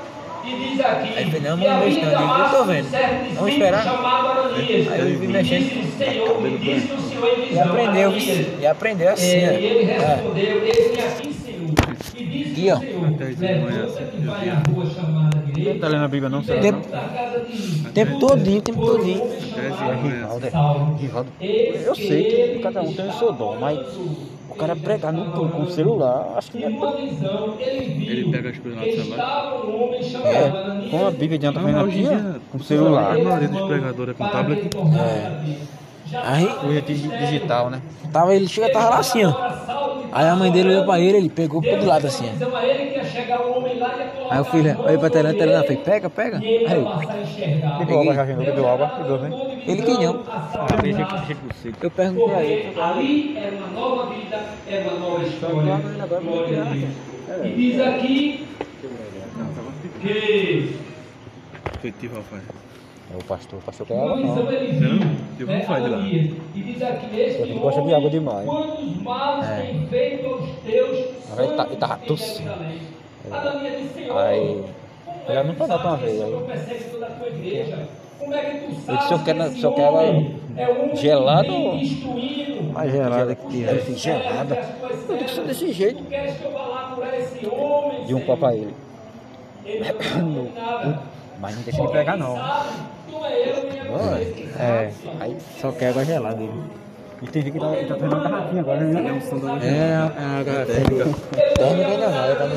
e 0.45 0.49
diz 0.69 0.79
aqui, 0.85 1.13
Aí 1.15 1.21
ele 1.23 1.31
falou, 1.41 1.57
não, 1.57 1.87
em 1.87 1.89
stand, 1.89 2.11
eu 2.43 2.49
tô 2.49 2.63
vendo. 2.65 2.89
Vamos 3.35 3.51
esperar? 3.51 3.85
Aí 3.87 4.99
eu 4.99 5.19
vi 5.19 5.25
E 5.25 5.27
mexendo. 5.27 5.63
disse 5.63 5.79
o 5.79 5.97
Senhor, 5.97 6.47
e 6.47 7.53
E 7.53 7.59
aprendeu, 7.59 8.11
e 8.59 8.67
aprendeu 8.67 9.09
assim, 9.09 9.37
É, 9.39 9.49
ó. 9.49 9.53
e 9.53 9.65
ele 9.65 9.91
É. 9.91 11.34
respondeu, 12.13 12.17
eis-me 12.17 12.17
aqui, 12.17 12.17
Senhor. 12.17 12.17
E 12.17 12.25
disse 12.25 12.69
Aqui, 12.69 12.71
ó. 12.71 12.75
o 12.75 12.79
Senhor, 12.79 13.65
levanta 13.69 14.03
que 14.03 14.21
vai 14.21 14.49
à 14.49 14.63
rua 14.69 14.85
chamada 14.85 15.39
direita. 15.39 15.73
Não 15.73 15.79
tá 15.79 15.87
lendo 15.87 16.03
a 16.03 16.07
Bíblia 16.07 16.29
não, 16.29 16.41
e 16.41 16.45
será? 16.45 16.61
pergunta 16.61 16.97
à 16.97 17.01
casa 17.09 17.39
de 17.45 17.87
O 17.87 17.91
tempo 17.91 18.19
todinho, 18.19 18.57
o 18.57 18.61
tempo 18.61 18.85
todinho. 18.85 19.23
Rivaldo. 20.03 20.51
Saulo. 20.51 20.95
Rivaldo, 20.97 21.29
Eis 21.39 21.85
eu 21.85 21.95
sei 21.95 22.23
que 22.55 22.59
cada 22.59 22.81
um 22.81 22.93
tem 22.93 23.07
o 23.07 23.13
seu 23.13 23.31
dom, 23.33 23.57
mas 23.59 23.79
o 24.49 24.55
cara 24.57 24.75
pregar 24.75 25.11
no 25.11 25.31
público 25.31 25.57
com 25.57 25.63
o 25.63 25.69
celular, 25.69 26.33
acho 26.37 26.51
que 26.51 26.59
não 26.59 26.67
é 26.67 27.61
ele 27.61 28.09
Ele 28.09 28.31
pega 28.31 28.49
as 28.49 28.57
coisas 28.57 28.79
lá 28.79 28.85
do 28.85 28.95
celular. 28.95 29.53
É, 30.25 30.89
com 30.89 31.07
a 31.07 31.11
Bíblia 31.11 31.35
adianta 31.35 31.59
vendo 31.59 31.71
Não, 31.75 31.83
hoje 31.85 31.99
em 32.01 32.05
aqui, 32.07 32.15
dia, 32.15 32.35
ó, 32.35 32.39
com 32.51 32.57
o 32.57 32.63
celular. 32.63 33.15
A 33.15 33.23
maioria 33.23 33.47
dos 33.49 33.61
pregadores 33.67 34.15
é 34.15 34.17
com 34.17 34.29
tablet. 34.29 34.69
Aí, 36.13 36.81
digi- 36.85 37.09
digital, 37.17 37.69
né? 37.69 37.81
tava, 38.13 38.35
ele 38.35 38.47
chega, 38.47 38.71
tava 38.71 38.89
lá 38.89 38.99
assim, 38.99 39.25
ó. 39.25 39.33
Aí 40.11 40.27
a 40.27 40.35
mãe 40.35 40.51
dele 40.51 40.69
olhou 40.69 40.85
pra 40.85 40.99
ele, 40.99 41.17
ele 41.17 41.29
pegou 41.29 41.61
pro 41.61 41.71
outro 41.71 41.85
lado 41.87 42.07
assim, 42.07 42.25
ó. 42.29 42.45
Aí 44.29 44.39
o 44.39 44.45
filho 44.45 44.79
olhou 44.81 44.99
pra 44.99 45.09
tela, 45.09 45.29
a 45.31 45.33
tela, 45.33 45.61
falei, 45.63 45.77
pega, 45.77 46.09
pega. 46.09 46.37
Aí 46.37 46.65
eu, 46.71 46.87
água 46.87 47.23
gente. 47.25 48.45
Bebeu 48.45 48.69
água. 48.69 48.87
Bebeu, 48.97 49.17
né? 49.19 49.61
ele 49.67 49.81
que 49.81 49.91
não. 49.91 50.23
Que 50.23 50.93
chega 51.27 51.39
com 51.39 51.53
seco. 51.61 51.77
Eu 51.81 51.91
perguntei 51.91 52.35
a 52.35 52.43
ele, 52.43 52.79
ali 52.79 53.37
é 53.37 53.51
uma 53.57 53.67
nova 53.67 54.13
vida, 54.13 54.39
é 54.67 54.79
uma 54.87 54.99
nova 54.99 55.23
história. 55.23 55.55
Glória 55.55 56.61
a 56.61 56.65
Deus. 56.65 56.89
E 57.43 57.49
diz 57.49 57.81
aqui 57.81 58.47
que 60.01 60.75
Efetivo, 61.75 62.15
Rafael. 62.17 62.41
É 63.15 63.17
o 63.17 63.23
pastor, 63.23 63.59
o 63.59 63.61
pastor 63.61 63.87
quer 63.87 63.97
água 63.97 64.17
não. 64.17 64.51
ele 64.51 64.71
viu. 64.73 64.99
Eu 65.39 65.47
vou 65.47 65.61
falar 65.61 65.79
de 65.79 65.89
lá. 65.89 65.97
Ananias. 65.99 66.31
E 66.53 66.61
diz 66.61 66.81
aqui 66.81 67.19
este 67.21 67.41
Ele 67.43 67.59
gosta 67.59 67.81
de 67.81 67.93
água 67.93 68.09
demais. 68.09 68.45
Quantos 68.45 69.01
males 69.01 69.49
É. 69.49 69.61
tem 69.61 69.87
feito 69.87 70.25
aos 70.27 70.49
teus 70.65 70.97
ele 71.47 71.55
tá- 71.55 71.65
ele 71.67 71.75
tava 71.77 71.99
em 72.03 72.07
tossindo. 72.07 72.49
Aí, 74.17 74.63
ele 75.29 75.43
não 75.43 75.55
dar 75.67 75.79
pra 75.79 75.87
uma 75.91 75.97
vez, 75.97 76.21
aí. 76.21 76.31
persegue 76.45 76.83
toda 76.91 77.05
a 77.05 77.09
tua 77.11 77.27
igreja. 77.27 77.87
Como 78.19 78.33
é 78.33 78.41
que 78.43 78.57
tu 78.59 78.65
Ele 78.65 78.75
sabes 78.81 79.03
só 79.05 79.17
quer, 79.19 79.35
que 79.35 79.41
esse 79.41 79.61
só 79.61 79.71
quer 79.71 79.89
homem 79.89 80.35
é 80.57 80.69
um 80.71 80.95
gelado 80.95 81.51
mais 82.73 82.91
gelada 82.91 83.35
que 83.35 83.47
tiver. 83.47 83.71
tuas 84.79 85.09
Eu 85.09 85.17
digo, 85.17 85.29
só 85.29 85.43
desse 85.43 85.71
jeito. 85.71 86.03
Tu 86.03 86.09
queres 86.09 86.37
que 86.37 86.43
eu 86.45 86.51
vá 86.51 86.65
lá 86.65 86.91
curar 86.95 87.17
esse 87.19 87.45
homem? 87.47 88.03
De 88.05 88.13
um 88.13 88.19
pau 88.21 88.37
pra 88.37 88.53
ele. 88.55 88.73
Ele 89.65 89.79
não 89.79 90.01
sabe 90.01 90.51
nada. 90.55 91.01
Mas 91.41 91.55
não 91.55 91.63
deixa 91.63 91.81
ele 91.81 91.91
pegar 91.91 92.15
não. 92.17 92.35
É. 93.25 94.61
É, 94.63 94.91
aí 95.19 95.37
só 95.61 95.71
quer 95.71 95.89
água 95.89 96.05
gelada 96.05 96.41
ele. 96.41 96.51
E 97.21 97.27
tem 97.27 97.43
que 97.43 97.49
ele 97.49 97.59
tá, 97.59 97.71
tá 97.87 97.95
tomando 97.95 98.23
garrafinha 98.23 98.61
agora, 98.61 98.79
né? 98.81 99.09
É 99.09 99.13
um 99.13 99.21
som 99.21 99.37
da 99.39 99.53
É, 99.65 99.95
a 99.95 100.43
garrafinha. 100.43 100.85
Térmica 101.55 101.89
ainda 101.89 102.07
não, 102.09 102.25
ele 102.25 102.35
tá 102.35 102.47
no 102.47 102.55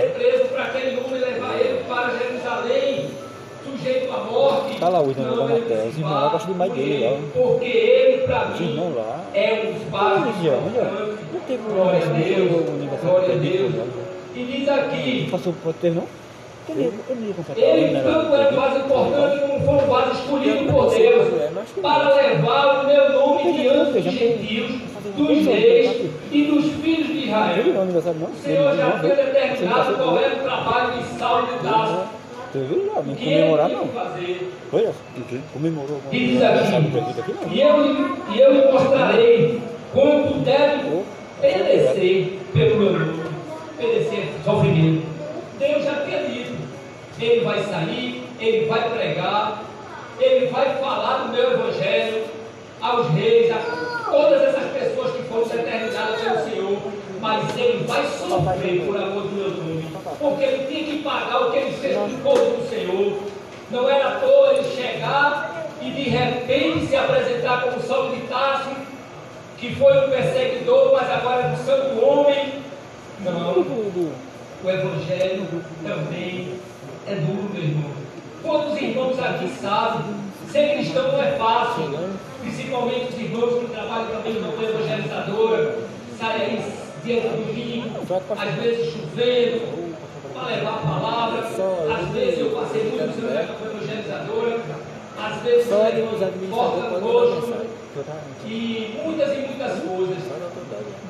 ser 0.00 0.10
preso 0.10 0.44
para 0.52 0.64
aquele 0.64 1.00
homem 1.00 1.20
levar 1.20 1.54
ele 1.54 1.84
para 1.88 2.10
Jerusalém, 2.18 3.10
sujeito 3.64 4.12
à 4.12 4.24
morte. 4.24 4.78
Tá 4.80 4.88
lá 4.88 5.00
o 5.02 5.10
irmão 5.10 5.36
da 5.36 5.54
Matéria. 5.54 5.84
Os 5.88 5.96
irmãos 5.98 6.14
lá 6.22 6.28
gostam 6.28 6.52
demais 6.52 6.72
dele, 6.72 7.04
ó. 7.06 7.42
Porque 7.42 7.66
ele, 7.66 8.26
para 8.26 8.48
Os 8.52 8.60
mim, 8.60 8.70
irmãos 8.70 8.96
lá. 8.96 9.20
é 9.34 9.52
um 9.54 9.90
é? 10.46 10.80
É? 10.80 11.14
Não 11.32 11.40
teve 11.46 11.62
um 11.62 11.74
Glória 11.74 12.00
a 12.00 12.02
aniversário, 12.04 12.48
Deus. 12.48 12.68
o 12.68 12.72
aniversário 12.72 13.10
Glória 13.10 13.34
a 13.34 13.38
Deus. 13.38 13.72
Pedro, 13.72 13.90
E 14.34 14.44
diz 14.44 14.68
aqui, 14.68 15.22
não. 15.24 15.30
Passou 15.30 15.52
por 15.62 15.74
ter, 15.74 15.92
não? 15.92 16.04
Eu 16.68 16.76
eu 16.76 17.56
ele 17.56 17.90
né, 17.92 18.02
tanto 18.02 18.34
é 18.34 18.50
vaso 18.52 18.78
importante 18.78 19.40
como 19.40 19.60
foi 19.64 19.74
um 19.74 19.88
vaso 19.88 20.12
escolhido 20.12 20.72
por 20.72 20.90
Deus 20.90 21.28
para 21.82 22.14
levar 22.14 22.84
o 22.84 22.86
meu 22.86 23.12
nome 23.12 23.52
diante 23.52 23.92
dos 23.92 24.04
gentios, 24.04 24.80
dos 25.16 25.46
reis 25.46 26.10
e 26.30 26.44
dos 26.44 26.64
filhos 26.74 27.06
de 27.08 27.26
Israel. 27.26 27.64
O 28.22 28.36
Senhor 28.42 28.76
já 28.76 28.86
havia 28.88 29.16
determinado 29.16 29.94
qual 29.96 30.18
era 30.18 30.36
o 30.36 30.38
trabalho 30.40 30.92
de 30.92 31.18
Saulo 31.18 31.46
de 31.46 31.58
Tarso, 31.64 32.20
Tu 32.52 32.58
viu? 32.58 32.84
Não, 32.84 32.94
comemorar 32.94 33.68
não. 33.68 33.88
Olha, 34.72 34.92
comemorou. 35.52 36.00
E 36.10 36.26
diz 36.26 36.42
aqui, 36.42 37.34
e 37.52 37.60
eu, 37.60 38.16
e 38.34 38.40
eu 38.40 38.52
lhe 38.52 38.72
mostrarei 38.72 39.62
quanto 39.92 40.34
deve 40.40 41.04
perecer 41.40 42.38
pelo 42.52 42.76
meu 42.76 42.92
nome, 42.92 43.22
perecer 43.78 44.32
sofrimento. 44.44 45.06
Deus 45.60 45.84
já 45.84 46.04
tinha 46.04 46.24
dito, 46.24 46.49
ele 47.26 47.44
vai 47.44 47.62
sair, 47.64 48.24
ele 48.38 48.66
vai 48.66 48.90
pregar, 48.90 49.62
ele 50.18 50.46
vai 50.46 50.74
falar 50.76 51.18
do 51.18 51.32
meu 51.32 51.52
evangelho 51.52 52.24
aos 52.80 53.08
reis, 53.08 53.50
a 53.50 54.10
todas 54.10 54.42
essas 54.42 54.72
pessoas 54.72 55.16
que 55.16 55.22
foram 55.24 55.46
determinadas 55.46 56.20
pelo 56.20 56.50
Senhor, 56.50 56.78
mas 57.20 57.56
ele 57.58 57.84
vai 57.84 58.06
sofrer 58.06 58.86
por 58.86 58.96
amor 58.96 59.22
do 59.22 59.36
meu 59.36 59.50
nome, 59.50 59.86
porque 60.18 60.44
ele 60.44 60.66
tinha 60.66 60.84
que 60.84 61.02
pagar 61.02 61.42
o 61.42 61.52
que 61.52 61.58
ele 61.58 61.76
fez 61.76 61.96
no 61.96 62.18
povo 62.18 62.56
do 62.56 62.68
Senhor. 62.68 63.18
Não 63.70 63.88
era 63.88 64.08
à 64.08 64.20
toa 64.20 64.54
ele 64.54 64.68
chegar 64.74 65.68
e 65.80 65.90
de 65.90 66.02
repente 66.08 66.86
se 66.86 66.96
apresentar 66.96 67.62
como 67.62 67.80
Saulo 67.82 68.16
de 68.16 68.22
Tarso, 68.22 68.70
que 69.58 69.74
foi 69.74 70.06
um 70.06 70.10
perseguidor, 70.10 70.92
mas 70.92 71.10
agora 71.10 71.42
é 71.42 71.52
um 71.52 71.56
santo 71.64 72.04
homem. 72.04 72.54
Não, 73.20 73.52
o 73.52 74.68
Evangelho 74.68 75.46
também 75.82 76.58
é 77.06 77.14
duro, 77.14 77.50
meu 77.52 77.62
irmão. 77.62 77.90
Quantos 78.42 78.80
irmãos 78.80 79.18
aqui 79.18 79.48
sabem? 79.60 80.14
Ser 80.50 80.74
cristão 80.74 81.12
não 81.12 81.22
é 81.22 81.32
fácil, 81.32 81.98
principalmente 82.40 83.12
os 83.12 83.20
irmãos 83.20 83.60
que 83.60 83.72
trabalham 83.72 84.10
também 84.10 84.32
no 84.34 84.52
campo 84.52 84.62
evangelizadora, 84.62 85.78
saem 86.18 86.42
aí 86.42 86.72
dia 87.04 87.20
do 87.20 87.46
domingo, 87.46 87.90
às 88.36 88.54
vezes 88.54 88.92
chovendo, 88.92 89.94
para 90.34 90.46
levar 90.48 90.74
a 90.74 91.00
palavra. 91.00 91.40
Às 91.40 92.08
vezes 92.08 92.38
eu 92.40 92.50
passei 92.50 92.82
muitos 92.84 93.24
anos 93.24 93.34
na 93.34 93.44
campanha 93.44 93.76
evangelizadora, 93.76 94.60
às 95.22 95.42
vezes 95.42 95.66
os 95.66 95.72
irmãos 95.72 96.50
cortam 96.50 97.00
mensagem. 97.00 97.66
e 98.46 99.00
muitas 99.04 99.32
e 99.32 99.40
muitas 99.40 99.78
coisas. 99.80 100.18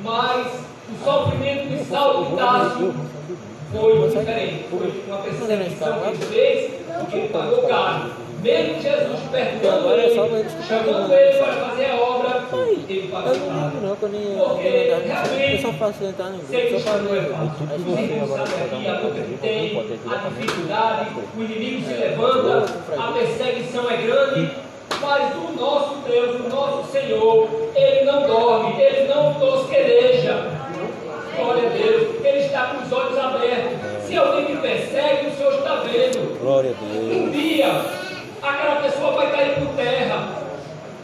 Mas 0.02 0.46
o 0.90 1.04
sofrimento 1.04 1.68
de 1.68 1.84
Saulo 1.84 2.36
de 2.36 3.19
Foi 3.72 4.08
diferente. 4.08 4.64
Foi 4.70 4.92
uma 5.06 5.18
perseguição 5.18 6.00
que 6.00 6.08
ele 6.08 6.16
fez, 6.16 6.70
porque 6.98 7.16
ele 7.16 7.28
pagou 7.28 7.62
caro. 7.68 8.10
Mesmo 8.42 8.80
Jesus 8.80 9.20
perdoando 9.30 9.90
ele, 10.00 10.14
chamando 10.66 11.12
ele 11.12 11.38
para 11.38 11.52
fazer 11.52 11.86
a 11.90 11.96
obra, 12.00 12.42
ele 12.88 13.08
pagou 13.08 13.32
caro. 13.34 13.72
Porque 14.38 14.68
realmente 15.06 15.62
ser 16.48 16.68
cristão 16.68 16.94
é 16.94 17.22
fácil. 17.22 17.66
Irmãos 17.70 18.32
agora 18.32 18.46
sabem 18.46 18.64
aqui 18.64 18.88
a 18.88 19.00
luta 19.00 19.20
que 19.20 19.38
tem, 19.40 19.78
a 19.78 20.28
dificuldade, 20.28 21.10
o 21.36 21.42
inimigo 21.42 21.86
se 21.86 21.92
É. 21.92 21.96
levanta, 22.08 22.66
a 22.98 23.12
perseguição 23.12 23.90
é 23.90 23.96
grande, 23.98 24.50
mas 25.00 25.34
o 25.36 25.60
nosso 25.60 25.94
Deus, 26.08 26.40
o 26.40 26.48
nosso 26.48 26.90
Senhor, 26.90 27.48
Ele 27.76 28.04
não 28.06 28.26
dorme, 28.26 28.80
Ele 28.82 29.06
não 29.06 29.34
tosquereja. 29.34 30.69
Glória 31.40 31.68
a 31.68 31.72
Deus, 31.72 32.24
Ele 32.24 32.38
está 32.38 32.66
com 32.66 32.84
os 32.84 32.92
olhos 32.92 33.18
abertos. 33.18 34.06
Se 34.06 34.16
alguém 34.16 34.54
me 34.54 34.60
persegue, 34.60 35.28
o 35.28 35.36
Senhor 35.36 35.54
está 35.54 35.74
vendo. 35.76 36.40
Glória 36.40 36.70
a 36.70 36.84
Deus. 36.84 37.16
Um 37.16 37.30
dia, 37.30 37.82
aquela 38.42 38.76
pessoa 38.82 39.12
vai 39.12 39.30
cair 39.30 39.54
por 39.54 39.74
terra, 39.74 40.28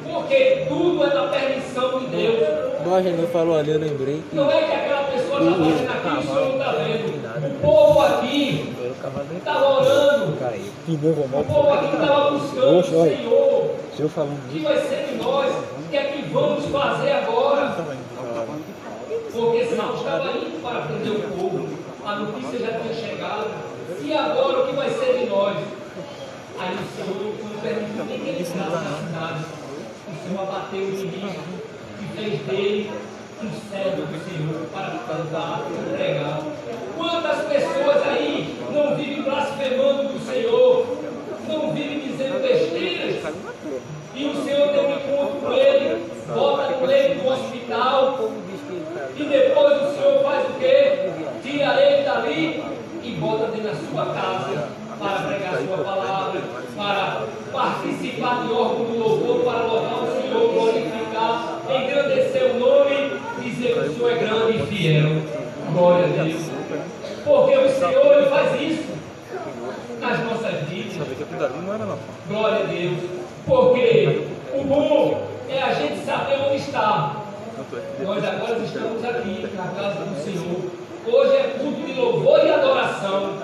porque 0.05 0.67
tudo 0.69 1.05
é 1.05 1.11
da 1.11 1.29
permissão 1.29 1.99
de 2.01 2.07
Deus. 2.07 2.67
Mas 2.87 3.05
ele 3.05 3.27
falou 3.29 3.59
ali, 3.59 3.73
eu 3.73 3.81
lembrei 3.81 4.23
que 4.31 4.37
Não 4.37 4.51
é 4.51 4.63
que 4.63 4.73
aquela 4.73 5.03
pessoa 5.05 5.41
está 5.41 5.53
fazendo 5.53 5.91
aquilo, 5.91 6.19
o 6.19 6.23
senhor 6.23 6.49
não 6.49 6.57
está 6.57 6.73
vendo. 6.73 7.57
O 7.57 7.61
povo 7.61 8.03
aqui 8.03 8.75
estava 9.37 9.81
orando. 9.81 10.37
pneu 10.87 11.13
O 11.13 11.45
povo 11.45 11.73
aqui 11.73 11.95
estava 11.95 12.31
buscando 12.31 12.79
Oxe, 12.79 12.95
o. 12.95 13.05
Senhor. 13.05 13.71
Se 13.97 14.03
eu 14.03 14.09
falando 14.11 14.39
O 14.47 14.53
que 14.53 14.59
vai 14.61 14.77
ser 14.77 15.07
de 15.07 15.15
nós? 15.17 15.51
O 15.51 15.91
que 15.91 15.97
é 15.97 16.03
que 16.05 16.23
vamos 16.33 16.67
fazer 16.67 17.13
agora? 17.13 17.75
Porque 19.37 19.67
Saulo 19.67 19.99
estava 19.99 20.31
indo 20.39 20.63
para 20.63 20.81
prender 20.81 21.13
o 21.13 21.21
povo. 21.29 21.69
A 22.07 22.17
notícia 22.17 22.59
já 22.59 22.81
tinha 22.81 22.95
chegado. 22.95 23.51
E 24.03 24.13
agora 24.15 24.61
o 24.61 24.67
que 24.67 24.75
vai 24.75 24.89
ser 24.89 25.19
de 25.19 25.27
nós? 25.27 25.59
Aí 26.59 26.75
o 26.75 26.97
Senhor 26.97 27.35
não 27.45 27.61
permitiu 27.61 28.05
nem 28.07 28.19
que 28.19 28.29
ele 28.31 28.41
entrasse 28.41 28.85
na 28.85 28.97
cidade. 28.97 29.45
O 30.09 30.27
Senhor 30.27 30.43
abateu 30.43 30.81
o 30.81 30.89
inimigo 30.89 31.43
e 32.01 32.17
fez 32.17 32.41
dele 32.47 32.91
um 33.43 33.51
servo 33.71 34.07
do 34.07 34.25
Senhor 34.25 34.67
para 34.73 34.99
cantar 35.07 35.67
e 35.71 35.97
pregar. 35.97 36.41
Quantas 36.97 37.45
pessoas 37.47 38.09
aí 38.09 38.59
não 38.73 38.97
vivem 38.97 39.23
blasfemando 39.23 40.15
do 40.15 40.27
Senhor, 40.27 40.87
não 41.47 41.75
vivem 41.75 42.01
dizendo 42.01 42.41
besteiras, 42.41 43.23
e 44.15 44.25
o 44.25 44.45
Senhor 44.45 44.69
tem 44.69 44.87
um 44.87 44.97
encontro 44.97 45.41
com 45.43 45.53
ele, 45.53 46.11
bota 46.35 46.71
no 46.71 46.87
leito 46.87 47.23
do 47.23 47.29
hospital, 47.29 48.31
e 49.19 49.25
depois 49.25 49.83
o 49.83 49.95
Senhor 49.95 50.23
faz 50.23 50.45
o 50.49 50.53
quê? 50.59 51.11
Tira 51.43 51.81
ele 51.81 52.05
dali 52.05 52.65
e 53.03 53.11
bota 53.13 53.47
dentro 53.47 53.69
da 53.69 53.75
sua 53.75 54.07
casa 54.13 54.69
para 54.99 55.29
pregar 55.29 55.55
a 55.55 55.59
sua 55.59 55.79
palavra, 55.79 56.41
para 56.77 57.23
participar 57.53 58.43
de 58.43 58.53
órgão 58.53 58.85
do 58.85 58.99
louvor, 58.99 59.41
para 59.41 59.63
louvar 59.65 60.03
o 60.03 60.21
Senhor, 60.21 60.53
glorificar, 60.53 61.61
engrandecer 61.69 62.51
o 62.55 62.59
nome, 62.59 63.21
dizer 63.43 63.75
que 63.75 63.79
o 63.81 63.95
Senhor 63.95 64.13
é 64.13 64.15
grande 64.17 64.59
e 64.59 64.67
fiel. 64.67 65.23
Glória 65.73 66.05
a 66.05 66.25
Deus. 66.25 66.43
Porque 67.25 67.57
o 67.57 67.71
Senhor 67.71 68.19
ele 68.19 68.27
faz 68.31 68.61
isso 68.61 68.87
nas 70.01 70.25
nossas 70.25 70.61
vidas. 70.69 70.97
Glória 72.29 72.59
a 72.59 72.67
Deus. 72.67 72.99
Porque 73.47 74.27
o 74.55 74.65
bom 74.65 75.27
é 75.49 75.63
a 75.63 75.73
gente 75.75 76.05
saber 76.05 76.39
onde 76.47 76.57
está. 76.57 77.26
Nós 77.69 78.25
agora 78.25 78.59
estamos 78.59 79.05
aqui 79.05 79.49
na 79.57 79.67
casa 79.69 80.05
do 80.05 80.23
Senhor. 80.23 80.71
Hoje 81.05 81.37
é 81.37 81.59
culto 81.59 81.83
de 81.83 82.01
louvor 82.01 82.39
e 82.45 82.51
adoração. 82.51 83.39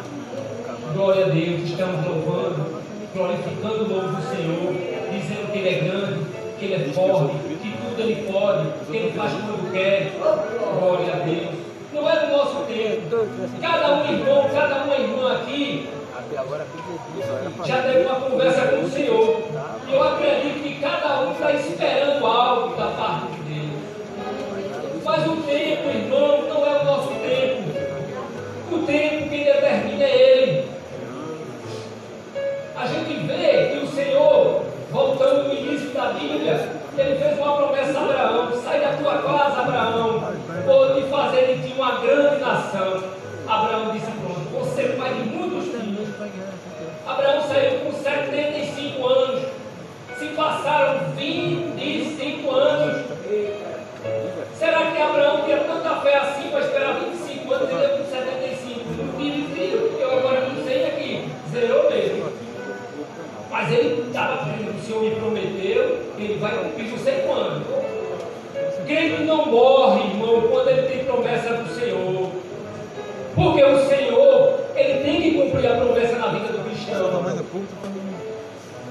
Glória 0.95 1.27
a 1.27 1.29
Deus, 1.29 1.63
estamos 1.63 2.07
louvando, 2.07 2.83
glorificando 3.13 3.85
o 3.85 3.89
nome 3.89 4.17
do 4.17 4.23
Senhor, 4.23 4.73
dizendo 5.11 5.51
que 5.51 5.59
Ele 5.59 5.69
é 5.69 5.81
grande, 5.81 6.25
que 6.57 6.65
Ele 6.67 6.75
é 6.75 6.93
forte, 6.93 7.35
que 7.35 7.77
tudo 7.77 8.01
Ele 8.01 8.33
pode, 8.33 8.69
que 8.87 8.97
Ele 8.97 9.13
faz 9.13 9.33
quando 9.33 9.73
quer. 9.73 10.13
Glória 10.79 11.15
a 11.15 11.17
Deus. 11.17 11.63
Não 11.93 12.09
é 12.09 12.25
do 12.25 12.33
nosso 12.33 12.65
tempo. 12.67 13.27
Cada 13.61 13.95
um 13.97 14.05
irmão, 14.05 14.49
cada 14.55 14.85
uma 14.85 14.95
irmã 14.95 15.33
aqui 15.33 15.89
já 17.67 17.83
teve 17.83 18.05
uma 18.07 18.15
conversa 18.15 18.69
com 18.69 18.85
o 18.85 18.91
Senhor. 18.91 19.43
E 19.89 19.93
eu 19.93 20.03
acredito 20.03 20.63
que 20.63 20.81
cada 20.81 21.21
um 21.23 21.33
está 21.33 21.53
esperando 21.53 22.25
algo 22.25 22.77
da. 22.77 22.92
Mas 25.05 25.27
o 25.27 25.37
tempo, 25.43 25.89
irmão, 25.89 26.43
não 26.49 26.67
é 26.67 26.81
o 26.81 26.85
nosso 26.85 27.09
tempo. 27.09 27.63
O 28.71 28.87
tempo 28.87 29.29
quem 29.29 29.45
determina 29.45 30.05
é 30.05 30.17
Ele. 30.17 30.71
A 32.77 32.87
gente 32.87 33.27
vê 33.27 33.69
que 33.71 33.85
o 33.85 33.89
Senhor, 33.89 34.65
voltando 34.91 35.49
no 35.49 35.55
início 35.55 35.91
da 35.91 36.13
Bíblia, 36.13 36.69
ele 36.97 37.19
fez 37.19 37.39
uma 37.39 37.57
promessa 37.57 37.99
a 37.99 38.03
Abraão: 38.03 38.63
sai 38.63 38.81
da 38.81 38.93
tua 38.97 39.23
casa, 39.23 39.61
Abraão, 39.63 40.33
vou 40.65 40.95
te 40.95 41.03
fazer 41.09 41.57
de 41.57 41.69
ti 41.69 41.75
uma 41.77 42.01
grande 42.01 42.41
nação. 42.41 43.03
Abraão 43.49 43.91
disse: 43.93 44.11
pronto, 44.13 44.41
você 44.51 44.83
é 44.83 44.89
pai 44.97 45.15
de 45.15 45.29
muitos 45.31 45.65
filhos. 45.65 46.09
Abraão 47.07 47.43
saiu 47.43 47.81
com 47.81 47.93
75 47.93 49.07
anos. 49.07 49.43
Se 50.19 50.27
passaram 50.29 51.13
25 51.17 52.51
anos. 52.51 53.72
Abraão 55.03 55.43
tinha 55.45 55.59
tanta 55.59 55.97
fé 55.97 56.17
assim 56.17 56.49
para 56.51 56.61
esperar 56.61 57.01
25 57.01 57.55
anos 57.55 57.71
e 57.71 57.75
é 57.75 57.89
com 57.89 58.05
75. 58.05 58.81
Não 58.91 59.19
tive 59.19 59.55
filho, 59.55 59.99
eu 60.01 60.19
agora 60.19 60.41
não 60.41 60.65
sei 60.65 60.87
aqui. 60.87 61.29
Zerou 61.51 61.91
mesmo. 61.91 62.33
Mas 63.51 63.71
ele 63.71 64.07
estava 64.07 64.45
crendo, 64.45 64.71
o 64.71 64.83
Senhor 64.83 65.03
me 65.03 65.11
prometeu, 65.11 66.01
ele 66.19 66.39
vai 66.39 66.57
cumprir 66.57 66.91
não 66.91 66.99
sei 66.99 67.15
quando. 67.27 67.83
Crente 68.87 69.23
não 69.25 69.47
morre, 69.47 70.09
irmão, 70.09 70.43
quando 70.51 70.69
ele 70.69 70.89
tem 70.89 71.05
promessa 71.05 71.55
do 71.55 71.69
Senhor. 71.75 72.31
Porque 73.35 73.65
o 73.65 73.79
Senhor, 73.87 74.59
ele 74.75 75.05
tem 75.05 75.23
que 75.23 75.31
cumprir 75.39 75.67
a 75.71 75.77
promessa 75.77 76.17
na 76.17 76.29
vida 76.29 76.53
do 76.53 76.65
cristão. 76.65 77.23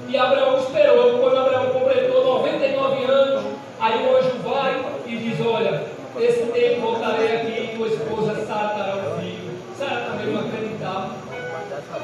E 0.08 0.16
Abraão 0.16 0.58
esperou, 0.58 1.18
quando 1.18 1.38
Abraão 1.38 1.66
completou 1.70 2.24
99 2.24 3.04
anos, 3.04 3.44
aí 3.80 4.06
o 4.06 4.16
anjo 4.16 4.30
vai 4.44 4.84
e 5.06 5.16
diz: 5.16 5.46
Olha, 5.46 5.82
esse 6.20 6.42
tempo 6.52 6.80
voltarei 6.82 7.36
aqui 7.36 7.76
tua 7.76 7.88
esposa 7.88 8.46
Sara 8.46 8.74
dará 8.74 8.96
um 8.96 9.20
filho. 9.20 9.50
Sara 9.78 10.10
também 10.10 10.26
não 10.34 10.40
acreditava. 10.40 11.10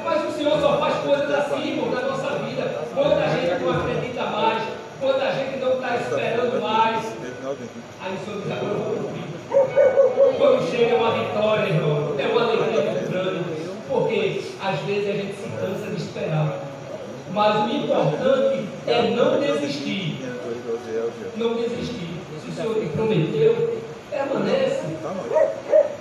Mas 0.03 0.27
o 0.27 0.31
Senhor 0.31 0.59
só 0.59 0.77
faz 0.77 0.95
coisas 0.95 1.31
assim, 1.31 1.71
irmão, 1.71 1.91
na 1.91 2.01
nossa 2.01 2.35
vida. 2.39 2.63
Quando 2.93 3.13
a 3.13 3.27
gente 3.27 3.63
não 3.63 3.71
acredita 3.71 4.25
mais, 4.25 4.63
quando 4.99 5.21
a 5.21 5.31
gente 5.31 5.59
não 5.59 5.73
está 5.73 5.95
esperando 5.97 6.61
mais, 6.61 7.05
aí 8.01 8.15
o 8.15 8.25
Senhor 8.25 8.41
diz, 8.41 8.51
agora 8.51 8.73
eu. 8.73 9.29
Quando 10.37 10.71
chega 10.71 10.95
uma 10.95 11.11
vitória, 11.11 11.69
irmão, 11.69 12.15
é 12.17 12.27
uma 12.27 12.41
alegria 12.43 12.91
muito 12.91 13.11
grande. 13.11 13.69
Porque 13.87 14.41
às 14.61 14.79
vezes 14.81 15.09
a 15.09 15.13
gente 15.13 15.33
se 15.35 15.49
cansa 15.49 15.87
de 15.87 16.01
esperar. 16.01 16.59
Mas 17.31 17.71
o 17.71 17.75
importante 17.75 18.65
é 18.87 19.09
não 19.15 19.39
desistir. 19.39 20.19
Não 21.37 21.55
desistir. 21.55 22.09
Se 22.43 22.49
o 22.49 22.53
Senhor 22.53 22.75
te 22.75 22.87
prometeu, 22.87 23.79
permanece. 24.09 24.81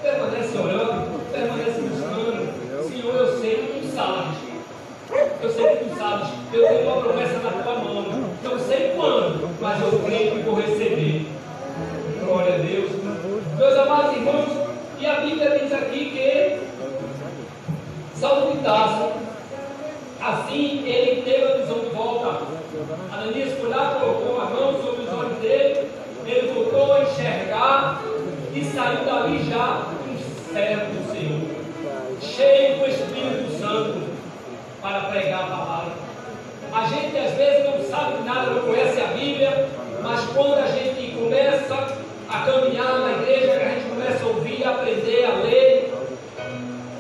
Permanece 0.03 0.59
orando, 0.59 1.21
permanece 1.33 1.81
buscando. 1.81 2.89
Senhor, 2.89 3.15
eu 3.15 3.41
sei 3.41 3.57
que 3.57 3.81
tu 3.81 3.95
sabes. 3.95 4.39
Eu 5.43 5.51
sei 5.51 5.77
que 5.77 5.85
tu 5.85 5.99
sabes. 5.99 6.29
Eu 6.53 6.67
tenho 6.67 6.91
uma 6.91 7.03
promessa 7.03 7.39
na 7.39 7.51
tua 7.63 7.75
mão. 7.75 8.05
Não 8.43 8.59
sei 8.59 8.93
quando, 8.97 9.49
mas 9.61 9.81
eu 9.83 9.99
creio 10.05 10.31
que 10.33 10.43
vou 10.43 10.55
receber. 10.55 11.27
Glória 12.25 12.55
a 12.55 12.59
Deus. 12.59 12.91
Meus 13.59 13.79
amados 13.79 14.17
irmãos, 14.17 14.49
e 14.99 15.07
a 15.07 15.21
Bíblia 15.21 15.59
diz 15.59 15.73
aqui 15.73 16.11
que 16.11 16.59
Saulo 18.19 18.53
de 18.53 18.59
Tarso, 18.59 19.13
assim 20.21 20.87
ele 20.87 21.23
teve 21.23 21.45
a 21.45 21.57
visão 21.57 21.81
de 21.81 21.87
volta. 21.87 22.43
Ananias 23.13 23.59
foi 23.59 23.69
lá, 23.71 23.99
colocou 24.01 24.41
a 24.41 24.45
mão 24.45 24.83
sobre 24.83 25.03
os 25.03 25.13
olhos 25.13 25.39
dele, 25.39 25.89
ele 26.31 26.53
voltou 26.53 26.93
a 26.93 27.03
enxergar 27.03 28.03
e 28.55 28.65
saiu 28.65 29.05
dali 29.05 29.51
já 29.51 29.87
um 30.07 30.53
servo 30.53 30.85
do 30.93 31.11
Senhor, 31.11 31.41
cheio 32.21 32.79
do 32.79 32.87
Espírito 32.87 33.59
Santo, 33.59 34.09
para 34.83 35.01
pregar 35.01 35.45
a 35.45 35.47
palavra. 35.47 35.93
A 36.73 36.87
gente 36.87 37.17
às 37.17 37.33
vezes 37.35 37.65
não 37.65 37.83
sabe 37.83 38.25
nada, 38.25 38.51
não 38.51 38.61
conhece 38.63 39.01
a 39.01 39.07
Bíblia, 39.07 39.69
mas 40.03 40.21
quando 40.27 40.59
a 40.59 40.67
gente 40.67 41.13
começa 41.13 41.97
a 42.29 42.39
caminhar 42.41 42.99
na 42.99 43.13
igreja, 43.23 43.53
a 43.53 43.69
gente 43.71 43.89
começa 43.89 44.25
a 44.25 44.29
ouvir, 44.29 44.65
a 44.65 44.71
aprender, 44.71 45.25
a 45.25 45.35
ler, 45.43 45.95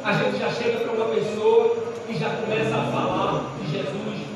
a 0.04 0.12
gente 0.12 0.38
já 0.38 0.50
chega 0.50 0.78
para 0.78 0.92
uma 0.92 1.14
pessoa 1.14 1.76
e 2.08 2.16
já 2.16 2.30
começa 2.30 2.74
a 2.74 2.90
falar 2.90 3.44
de 3.60 3.70
Jesus, 3.70 4.26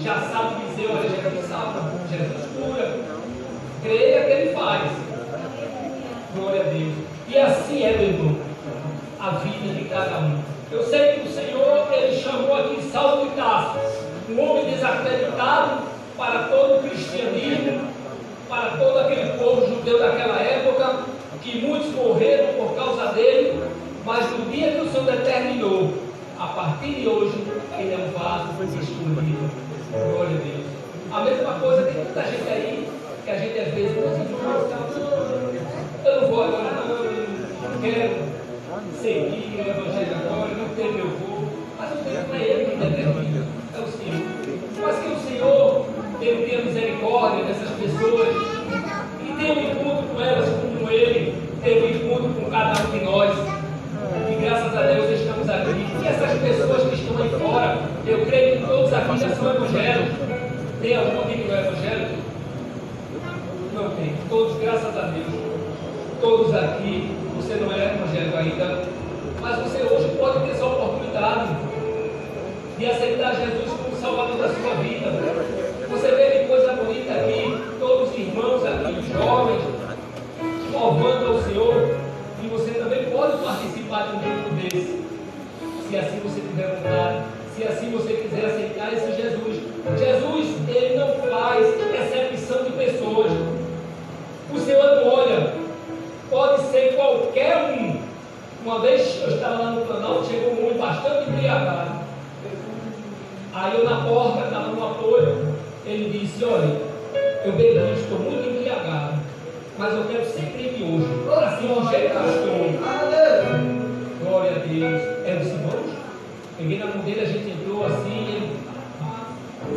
já 0.00 0.20
sabe 0.22 0.66
dizer, 0.66 0.90
olha, 0.90 1.08
Jesus 1.08 1.48
sabe, 1.48 1.78
Jesus 2.10 2.46
cura, 2.56 3.09
creia 3.82 4.24
que 4.24 4.30
ele 4.30 4.52
faz. 4.54 4.90
Glória 6.34 6.60
a 6.60 6.64
Deus. 6.64 6.94
E 7.28 7.38
assim 7.38 7.84
é, 7.84 7.96
meu 7.96 8.08
irmão, 8.08 8.36
a 9.20 9.30
vida 9.30 9.74
de 9.74 9.84
cada 9.88 10.18
um. 10.18 10.38
Eu 10.70 10.82
sei 10.84 11.14
que 11.14 11.28
o 11.28 11.32
Senhor, 11.32 11.88
ele 11.92 12.16
chamou 12.16 12.56
aqui 12.56 12.82
Saulo 12.92 13.28
de 13.28 13.36
Tarso, 13.36 13.78
um 14.28 14.40
homem 14.40 14.70
desacreditado 14.70 15.82
para 16.16 16.44
todo 16.44 16.78
o 16.78 16.88
cristianismo, 16.88 17.88
para 18.48 18.70
todo 18.78 18.98
aquele 18.98 19.38
povo 19.38 19.66
judeu 19.66 19.98
daquela 19.98 20.40
época, 20.40 21.04
que 21.42 21.60
muitos 21.60 21.92
morreram 21.94 22.54
por 22.54 22.74
causa 22.74 23.12
dele, 23.12 23.62
mas 24.04 24.30
no 24.30 24.50
dia 24.50 24.72
que 24.72 24.80
o 24.80 24.90
Senhor 24.90 25.06
determinou, 25.06 25.94
a 26.38 26.46
partir 26.48 26.94
de 26.94 27.08
hoje, 27.08 27.34
ele 27.78 27.94
é 27.94 27.98
um 27.98 28.18
vaso 28.18 28.48
escolhido. 28.62 29.50
Glória 29.92 30.36
a 30.36 30.40
Deus. 30.40 30.66
A 31.12 31.24
mesma 31.24 31.54
coisa 31.54 31.82
tem 31.82 32.04
muita 32.04 32.22
gente 32.22 32.48
aí, 32.48 32.88
que 33.30 33.36
a 33.36 33.38
gente 33.38 33.58
às 33.60 33.74
vezes, 33.74 33.96
eu 36.04 36.20
não 36.20 36.28
vou 36.28 36.42
agora, 36.42 36.72
não, 36.72 36.96
eu 36.96 37.80
quero 37.80 38.10
seguir 39.00 39.54
o 39.56 39.70
Evangelho 39.70 40.16
agora, 40.16 40.50
não 40.54 40.68
tenho 40.74 40.92
meu 40.94 41.06
voo, 41.06 41.48
mas 41.78 41.92
o 41.92 41.94
Deus 42.02 42.28
não 42.28 42.34
é 42.34 42.42
Ele 42.42 42.64
que 42.64 42.76
determina, 42.76 43.46
é 43.72 43.78
o 43.78 43.86
Senhor. 43.86 44.22
Mas 44.82 44.98
que 44.98 45.08
o 45.12 45.18
Senhor 45.28 45.86
tenha 46.18 46.64
misericórdia 46.64 47.44
dessas 47.44 47.70
pessoas 47.70 48.36
e 49.22 49.32
tenha 49.38 49.54
um 49.54 49.70
encontro 49.70 50.08
com 50.08 50.20
elas 50.20 50.48
como 50.48 50.90
Ele 50.90 51.34
teve 51.62 51.80
um 51.80 51.90
encontro 51.90 52.28
com 52.34 52.50
cada 52.50 52.82
um 52.82 52.90
de 52.90 53.04
nós. 53.04 53.32
E 54.28 54.34
graças 54.42 54.76
a 54.76 54.82
Deus 54.82 55.10
estamos 55.10 55.48
aqui. 55.48 55.86
E 56.02 56.08
essas 56.08 56.38
pessoas 56.40 56.82
que 56.88 56.94
estão 56.96 57.22
aí 57.22 57.30
fora, 57.38 57.78
eu 58.06 58.26
creio 58.26 58.58
que 58.58 58.66
todos 58.66 58.92
aqui 58.92 59.18
já 59.18 59.28
são 59.36 59.54
evangélicos. 59.54 60.18
Tem 60.82 60.96
algum 60.96 61.20
aqui 61.20 61.38
que 61.38 61.48
não 61.48 61.56
é 61.56 61.60
evangélico? 61.60 62.19
Todos, 64.28 64.56
graças 64.58 64.96
a 64.96 65.02
Deus. 65.08 65.26
Todos 66.22 66.54
aqui, 66.54 67.10
você 67.36 67.54
não 67.56 67.70
é 67.72 67.94
evangélico 67.94 68.36
ainda, 68.36 68.84
mas 69.40 69.58
você 69.58 69.82
hoje 69.82 70.16
pode 70.18 70.40
ter 70.44 70.52
essa 70.52 70.64
oportunidade 70.64 71.54
de 72.78 72.86
aceitar 72.86 73.34
Jesus 73.34 73.70
como 73.70 73.96
Salvador 74.00 74.36
da 74.38 74.48
sua 74.48 74.74
vida. 74.82 75.10
Você 75.90 76.10
vê 76.12 76.30
que 76.30 76.48
coisa 76.48 76.72
bonita 76.72 77.12
aqui, 77.12 77.62
todos 77.78 78.10
os 78.10 78.18
irmãos 78.18 78.64
aqui, 78.64 79.00
os 79.00 79.06
jovens, 79.06 79.62
louvando 80.72 81.26
ao 81.26 81.42
Senhor, 81.42 81.74
e 82.42 82.46
você 82.48 82.70
também 82.70 83.04
pode 83.10 83.36
participar 83.44 84.06
de 84.06 84.16
um 84.16 84.20
grupo 84.20 84.54
desse, 84.54 85.04
se 85.88 85.96
assim 85.96 86.20
você 86.20 86.40
tiver 86.40 86.76
vontade, 86.76 87.24
se 87.54 87.64
assim 87.64 87.90
você 87.90 88.14
quiser 88.14 88.46
aceitar 88.46 88.92
esse 88.94 89.20
Jesus. 89.20 89.60
Jesus, 89.98 90.46
ele 90.68 90.96
não 90.96 91.08
faz 91.28 91.66
exceção 91.66 92.64
de 92.64 92.70
pessoas. 92.72 93.59
O 94.52 94.58
Senhor 94.58 95.02
olha, 95.06 95.54
pode 96.28 96.62
ser 96.64 96.94
qualquer 96.96 97.56
um. 97.56 98.00
Uma 98.64 98.80
vez 98.80 99.20
eu 99.22 99.34
estava 99.34 99.62
lá 99.62 99.70
no 99.70 99.86
Planalto, 99.86 100.26
chegou 100.26 100.52
um 100.52 100.66
homem 100.66 100.78
bastante 100.78 101.30
embriagado. 101.30 102.00
Aí 103.54 103.78
eu 103.78 103.84
na 103.84 104.04
porta, 104.04 104.44
estava 104.44 104.68
no 104.68 104.84
apoio, 104.84 105.54
ele 105.86 106.18
disse, 106.18 106.44
olha, 106.44 106.76
eu 107.44 107.52
bebi, 107.52 107.92
estou 107.98 108.18
muito 108.18 108.48
embriagado, 108.48 109.14
mas 109.78 109.94
eu 109.94 110.04
quero 110.04 110.24
ser 110.26 110.52
crente 110.52 110.82
hoje. 110.82 111.08
Assim, 111.44 111.68
do 111.68 111.88
jeito 111.90 112.14
que. 112.14 113.30
Glória 114.22 114.50
a 114.50 114.58
Deus. 114.58 115.02
Era 115.26 115.40
o 115.40 115.44
Simão? 115.44 116.00
Peguei 116.58 116.78
na 116.78 116.86
mão 116.86 116.98
dele, 116.98 117.20
a 117.20 117.24
gente 117.24 117.50
entrou 117.50 117.86
assim, 117.86 118.28
ele, 118.28 118.60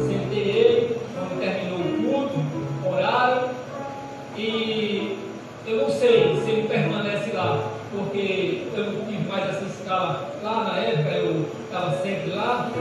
sentei 0.05 0.43
ele, 0.49 0.97
quando 1.15 1.39
terminou 1.39 1.79
o 1.79 1.83
culto, 2.03 2.39
oraram, 2.85 3.49
e 4.38 5.18
eu 5.65 5.77
não 5.77 5.89
sei 5.89 6.35
se 6.43 6.49
ele 6.49 6.68
permanece 6.68 7.31
lá, 7.34 7.72
porque 7.91 8.64
eu 8.76 8.85
não 8.85 9.05
tive 9.05 9.30
mais 9.30 9.49
essa 9.49 9.65
escala 9.65 10.34
lá 10.41 10.64
na 10.64 10.77
época, 10.80 11.10
eu 11.10 11.45
estava 11.65 11.95
sempre 12.01 12.31
lá, 12.31 12.72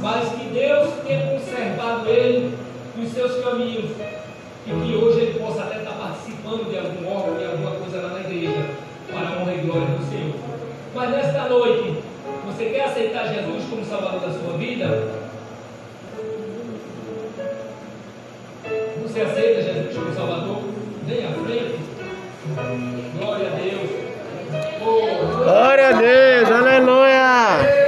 mas 0.00 0.28
que 0.30 0.46
Deus 0.48 0.88
tenha 1.06 1.38
conservado 1.38 2.08
ele 2.08 2.56
nos 2.96 3.12
seus 3.12 3.44
caminhos 3.44 3.90
e 4.66 4.70
que 4.70 4.94
hoje 4.94 5.20
ele 5.20 5.38
possa 5.38 5.62
até 5.62 5.78
estar 5.78 5.92
participando 5.92 6.70
de 6.70 6.78
algum 6.78 7.08
órgão, 7.08 7.36
de 7.36 7.44
alguma 7.44 7.72
coisa 7.72 8.00
lá 8.00 8.08
na 8.14 8.20
igreja, 8.20 8.66
para 9.10 9.28
a 9.28 9.40
honra 9.40 9.54
e 9.54 9.58
glória 9.58 9.86
do 9.86 10.10
Senhor. 10.10 10.34
Mas 10.94 11.10
nesta 11.10 11.48
noite, 11.48 11.98
você 12.46 12.64
quer 12.66 12.84
aceitar 12.84 13.32
Jesus 13.32 13.64
como 13.68 13.84
Salvador 13.84 14.20
da 14.20 14.32
sua 14.32 14.56
vida? 14.56 15.22
Você 19.02 19.20
aceita 19.20 19.62
Jesus 19.62 19.96
como 19.96 20.14
Salvador? 20.14 20.71
Vem 21.04 21.26
à 21.26 21.30
frente. 21.30 21.80
Glória 23.18 23.48
a 23.48 23.56
Deus. 23.56 23.90
Oh, 24.84 25.44
Glória 25.44 25.88
a 25.88 25.92
Deus, 25.92 26.50
aleluia! 26.50 27.82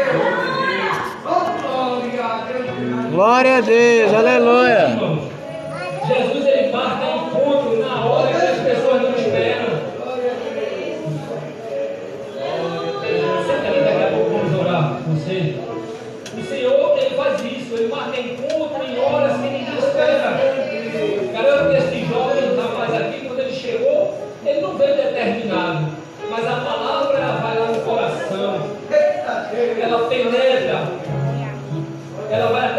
Glória 3.13 3.57
a 3.59 3.61
Deus, 3.61 4.15
aleluia! 4.15 4.89
Jesus 6.07 6.47
ele 6.47 6.73
marca 6.73 7.05
encontro 7.05 7.79
na 7.79 8.05
hora 8.05 8.29
que 8.29 8.47
as 8.47 8.59
pessoas 8.61 9.03
não 9.03 9.11
esperam. 9.11 9.75
Senta 13.47 13.69
ali, 13.69 13.81
daqui 13.85 14.03
a 14.03 14.17
pouco 14.17 14.31
vamos 14.31 14.61
orar 14.61 14.99
você. 15.07 15.61
O 16.37 16.45
Senhor 16.45 16.99
ele 16.99 17.15
faz 17.17 17.41
isso, 17.45 17.75
ele 17.75 17.89
marca 17.89 18.19
encontro 18.19 18.83
em 18.85 18.99
horas 18.99 19.37
que 19.37 19.49
ninguém 19.49 19.79
espera. 19.79 20.44
Não 24.65 24.79
veio 24.79 24.97
determinado, 24.97 25.89
mas 26.31 26.47
a 26.47 26.57
palavra 26.57 27.19
ela 27.19 27.37
vai 27.37 27.59
lá 27.59 27.67
no 27.67 27.81
coração, 27.81 28.71
ela 29.81 30.09
penetra, 30.09 30.89
ela 32.31 32.53
vai 32.53 32.74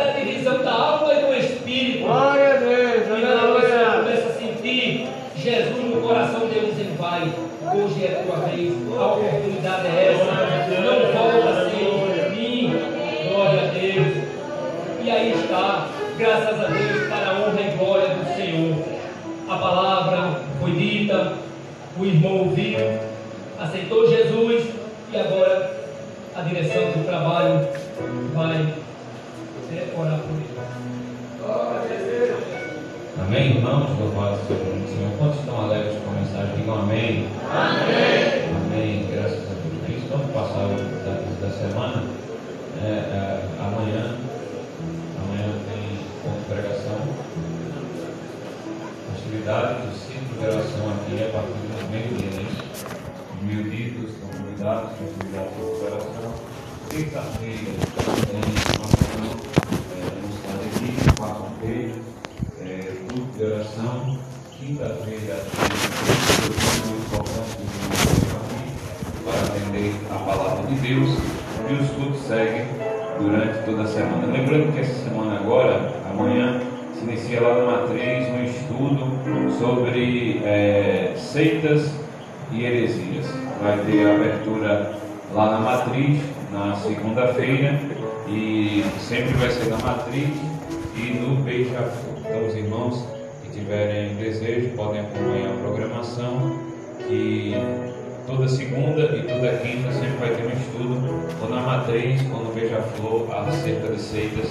segunda 98.65 99.01
e 99.15 99.21
toda 99.21 99.57
quinta 99.57 99.91
sempre 99.91 100.17
vai 100.19 100.29
ter 100.29 100.43
um 100.43 100.49
estudo 100.49 100.97
ou 101.41 101.49
na 101.49 101.61
matriz 101.61 102.21
ou 102.31 102.43
no 102.43 102.51
Beija-Flor 102.51 103.27
acerca 103.31 103.93
de 103.93 104.01
seitas 104.01 104.49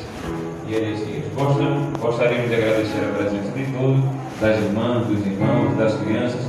e 0.69 0.75
heresias. 0.75 1.25
Gostamos, 1.35 1.99
gostaríamos 1.99 2.49
de 2.49 2.55
agradecer 2.55 3.01
a 3.01 3.17
presença 3.17 3.51
de 3.51 3.67
todos, 3.73 4.05
das 4.41 4.57
irmãs, 4.59 5.07
dos 5.07 5.27
irmãos, 5.27 5.77
das 5.77 5.95
crianças 6.01 6.41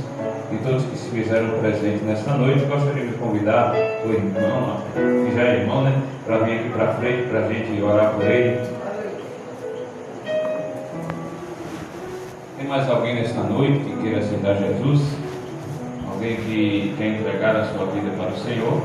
e 0.52 0.56
todos 0.58 0.84
que 0.84 0.96
se 0.96 1.10
fizeram 1.10 1.58
presentes 1.58 2.02
nesta 2.02 2.34
noite. 2.34 2.64
Gostaríamos 2.66 3.12
de 3.12 3.18
convidar 3.18 3.74
o 4.04 4.12
irmão, 4.12 4.82
que 4.94 5.34
já 5.34 5.42
é 5.42 5.60
irmão, 5.60 5.82
né, 5.82 6.02
para 6.24 6.38
vir 6.38 6.60
aqui 6.60 6.68
para 6.70 6.94
frente 6.94 7.28
para 7.28 7.46
a 7.46 7.52
gente 7.52 7.82
orar 7.82 8.12
por 8.12 8.24
ele. 8.24 8.60
Tem 12.56 12.66
mais 12.68 12.88
alguém 12.88 13.16
nesta 13.16 13.40
noite 13.40 13.80
que 13.80 14.02
queira 14.02 14.20
aceitar 14.20 14.54
Jesus? 14.54 15.25
Alguém 16.16 16.36
que 16.36 16.94
quer 16.96 17.08
entregar 17.08 17.56
a 17.56 17.66
sua 17.66 17.84
vida 17.92 18.10
para 18.16 18.32
o 18.32 18.38
Senhor? 18.38 18.82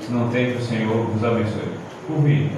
Se 0.00 0.12
não 0.12 0.28
tem, 0.28 0.52
que 0.52 0.58
o 0.58 0.64
Senhor 0.64 1.10
nos 1.12 1.24
abençoe. 1.24 1.72
Curve 2.06 2.52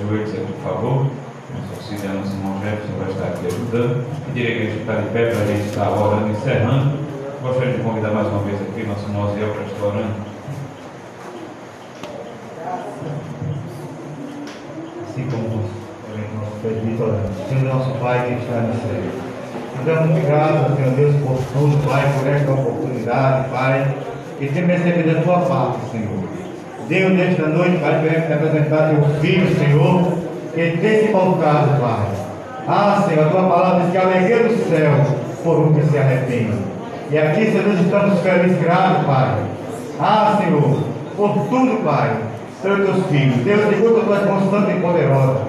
joelhos 0.00 0.30
aqui, 0.30 0.46
por 0.46 0.62
favor. 0.62 1.06
Nosso 1.52 1.74
auxiliar, 1.76 2.14
nosso 2.14 2.32
irmão 2.32 2.58
Jefferson 2.62 2.92
vai 2.98 3.10
estar 3.10 3.26
aqui 3.26 3.46
ajudando. 3.48 4.06
Pedir 4.24 4.46
a 4.46 4.50
igreja 4.50 4.78
ficar 4.78 5.02
de 5.02 5.08
pé 5.10 5.30
para 5.30 5.42
a 5.42 5.46
gente 5.46 5.68
estar 5.68 5.90
orando 5.90 6.28
e 6.28 6.32
encerrando. 6.32 6.98
Gostaria 7.42 7.74
de 7.74 7.82
convidar 7.82 8.10
mais 8.12 8.28
uma 8.28 8.42
vez 8.44 8.58
aqui 8.62 8.82
nosso 8.82 9.04
irmão 9.04 9.34
Zé 9.34 9.46
para 9.46 9.62
estar 9.62 9.86
orando. 9.86 10.26
assim 15.10 15.30
como 15.30 15.48
nosso 15.48 16.56
presbítero 16.62 17.10
orando. 17.10 17.48
Senhor 17.50 17.74
nosso 17.74 17.90
Pai 18.00 18.26
que 18.26 18.42
está 18.42 18.60
no 18.62 18.72
céu. 18.72 19.25
Te 19.76 19.84
damos 19.84 20.10
muito 20.10 20.26
graças, 20.26 20.76
Senhor 20.76 20.90
Deus, 20.96 21.14
por 21.16 21.38
tudo, 21.52 21.88
Pai, 21.88 22.02
por 22.18 22.28
esta 22.28 22.50
oportunidade, 22.50 23.48
Pai, 23.50 23.86
que 24.38 24.48
temos 24.48 24.70
recebido 24.70 25.14
da 25.14 25.22
tua 25.22 25.38
parte, 25.40 25.78
Senhor. 25.92 26.24
Deus, 26.88 27.12
nesta 27.12 27.46
noite, 27.48 27.76
Pai, 27.78 28.00
queremos 28.00 28.32
apresentar 28.32 28.90
teu 28.90 29.04
filho, 29.20 29.56
Senhor, 29.56 30.12
que 30.54 30.78
tem 30.78 31.06
se 31.06 31.12
voltado, 31.12 31.80
Pai. 31.80 32.06
Ah, 32.66 33.04
Senhor, 33.06 33.26
a 33.26 33.30
tua 33.30 33.42
palavra 33.42 33.82
diz 33.82 33.92
que 33.92 33.98
a 33.98 34.02
alegria 34.02 34.48
do 34.48 34.68
céu 34.68 34.92
por 35.44 35.58
um 35.58 35.74
que 35.74 35.86
se 35.86 35.98
arrepende. 35.98 36.58
E 37.10 37.18
aqui, 37.18 37.46
Senhor, 37.46 37.68
nós 37.68 37.80
estamos 37.80 38.20
felizes, 38.20 38.62
gratos, 38.62 39.04
Pai. 39.04 39.34
Ah, 40.00 40.38
Senhor, 40.40 40.80
por 41.16 41.32
tudo, 41.48 41.84
Pai, 41.84 42.16
pelos 42.62 42.86
teus 42.86 43.06
filhos. 43.06 43.36
Deus, 43.44 43.68
segura 43.68 44.16
a 44.16 44.20
tua 44.20 44.40
santa 44.50 44.72
e 44.72 44.80
poderosa. 44.80 45.40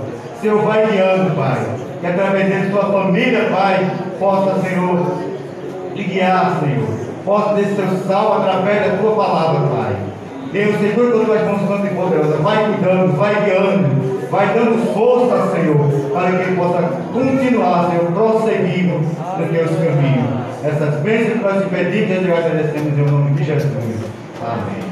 Senhor, 0.42 0.62
vai 0.62 0.86
guiando, 0.86 1.36
Pai. 1.36 1.77
Que 2.00 2.08
através 2.08 2.48
dele, 2.48 2.72
sua 2.72 2.92
família, 2.92 3.50
Pai, 3.50 3.90
possa, 4.20 4.62
Senhor, 4.62 5.00
te 5.96 6.04
guiar, 6.04 6.60
Senhor. 6.60 6.88
Possa 7.26 7.56
ter 7.56 7.66
seu 7.76 7.88
sal 8.08 8.38
através 8.38 8.92
da 8.92 8.98
tua 8.98 9.16
palavra, 9.16 9.68
Pai. 9.68 9.96
Deus, 10.52 10.80
segura 10.80 11.12
com 11.12 11.26
tuas 11.26 11.42
mãos 11.46 11.68
santas 11.68 11.92
e 11.92 11.96
poderosas. 11.96 12.42
Vai 12.42 12.66
cuidando, 12.66 13.18
vai 13.18 13.36
guiando, 13.44 14.30
vai 14.30 14.48
dando 14.54 14.94
força, 14.94 15.52
Senhor, 15.52 16.12
para 16.14 16.32
que 16.32 16.44
ele 16.44 16.56
possa 16.56 16.84
continuar, 17.14 17.90
Senhor, 17.90 18.12
prosseguindo 18.14 19.00
nos 19.00 19.50
teus 19.50 19.70
caminhos. 19.72 20.48
Essas 20.64 21.02
bênçãos 21.02 21.34
que 21.34 21.44
nós 21.44 21.64
te 21.64 21.70
pedimos 21.70 22.12
e 22.12 22.26
te 22.26 22.32
agradecemos 22.32 22.98
em 22.98 23.12
nome 23.12 23.32
de 23.32 23.44
Jesus. 23.44 23.74
Amém. 24.42 24.87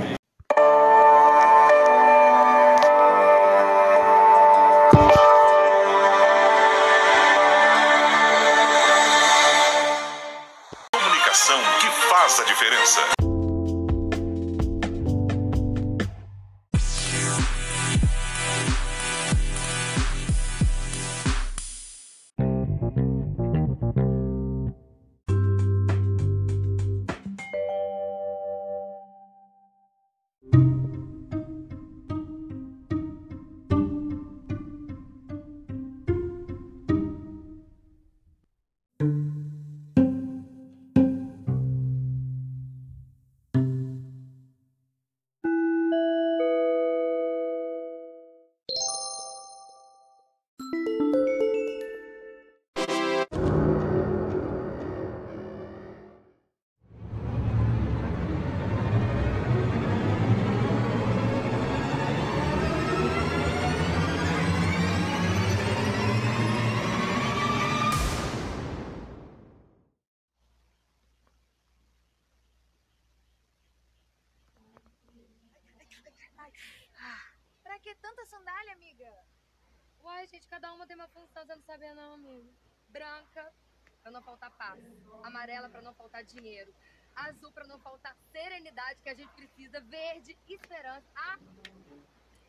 Você 81.78 81.94
não 81.94 82.14
amiga. 82.14 82.50
Branca, 82.90 83.54
pra 84.02 84.12
não 84.12 84.22
faltar 84.22 84.52
paz. 84.52 84.82
Amarela, 85.24 85.70
pra 85.70 85.82
não 85.82 85.94
faltar 85.94 86.24
dinheiro. 86.24 86.74
Azul, 87.16 87.52
pra 87.52 87.68
não 87.68 87.80
faltar 87.80 88.16
serenidade 88.32 89.02
que 89.02 89.10
a 89.10 89.14
gente 89.14 89.34
precisa. 89.34 89.82
Verde, 89.82 90.38
esperança. 90.48 91.06
Ah, 91.16 91.38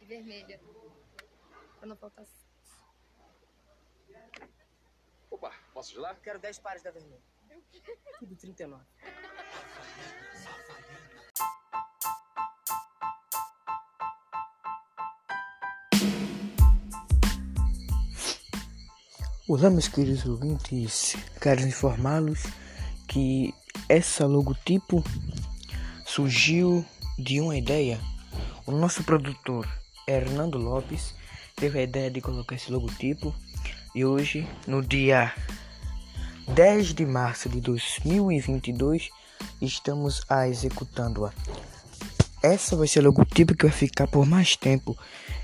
e 0.01 0.05
vermelha, 0.05 0.61
pra 1.79 1.87
não 1.87 1.97
faltar... 1.97 2.25
Opa, 5.31 5.53
posso 5.73 5.93
ajudar? 5.93 6.15
Quero 6.21 6.39
10 6.39 6.59
pares 6.61 6.83
da 6.83 6.91
vermelha. 6.91 7.23
Tudo 8.19 8.37
39. 8.37 8.85
Olá, 19.49 19.71
meus 19.71 19.87
queridos 19.87 20.27
ouvintes, 20.27 21.15
quero 21.41 21.61
informá-los 21.61 22.43
que 23.07 23.55
essa 23.89 24.27
logotipo 24.27 25.05
surgiu 26.05 26.85
de 27.17 27.41
uma 27.41 27.57
ideia. 27.57 28.01
O 28.67 28.73
nosso 28.73 29.05
produtor 29.05 29.65
Hernando 30.05 30.59
Lopes 30.59 31.15
teve 31.55 31.79
a 31.79 31.83
ideia 31.85 32.11
de 32.11 32.21
colocar 32.21 32.57
esse 32.57 32.73
logotipo 32.73 33.33
e 33.95 34.05
hoje, 34.05 34.45
no 34.67 34.83
dia 34.83 35.33
10 36.49 36.93
de 36.93 37.07
março 37.07 37.49
de 37.49 37.61
2022, 37.61 39.11
estamos 39.63 40.23
a 40.29 40.49
executando-a. 40.49 41.33
Essa 42.43 42.75
vai 42.75 42.89
ser 42.89 42.99
o 42.99 43.05
logotipo 43.05 43.55
que 43.55 43.67
vai 43.67 43.73
ficar 43.73 44.09
por 44.09 44.27
mais 44.27 44.57
tempo 44.57 44.99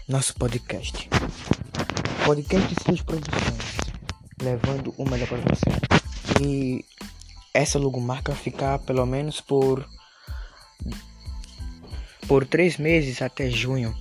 nosso 0.08 0.34
podcast. 0.34 1.08
Podcast 2.24 2.72
e 2.72 2.84
suas 2.84 3.02
produções, 3.02 3.81
levando 4.42 4.94
o 4.96 5.08
melhor 5.08 5.28
para 5.28 5.38
você. 5.38 6.44
E 6.44 6.84
essa 7.54 7.78
logomarca 7.78 8.34
ficar 8.34 8.78
pelo 8.80 9.06
menos 9.06 9.40
por 9.40 9.88
por 12.26 12.46
três 12.46 12.78
meses 12.78 13.20
até 13.20 13.50
junho. 13.50 13.94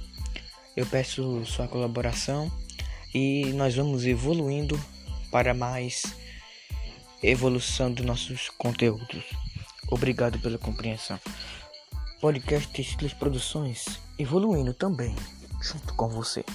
Eu 0.76 0.85
peço 0.85 1.45
sua 1.45 1.68
colaboração 1.68 2.51
e 3.13 3.51
nós 3.53 3.76
vamos 3.76 4.05
evoluindo 4.05 4.80
para 5.31 5.53
mais 5.53 6.15
evolução 7.22 7.91
dos 7.91 8.05
nossos 8.05 8.49
conteúdos. 8.49 9.23
Obrigado 9.89 10.39
pela 10.39 10.57
compreensão. 10.57 11.19
Podcast 12.22 12.80
Estilos 12.80 13.13
Produções 13.13 13.99
evoluindo 14.18 14.73
também 14.73 15.15
junto 15.61 15.93
com 15.95 16.07
você. 16.07 16.45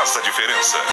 Faz 0.00 0.16
a 0.16 0.20
diferença. 0.22 0.80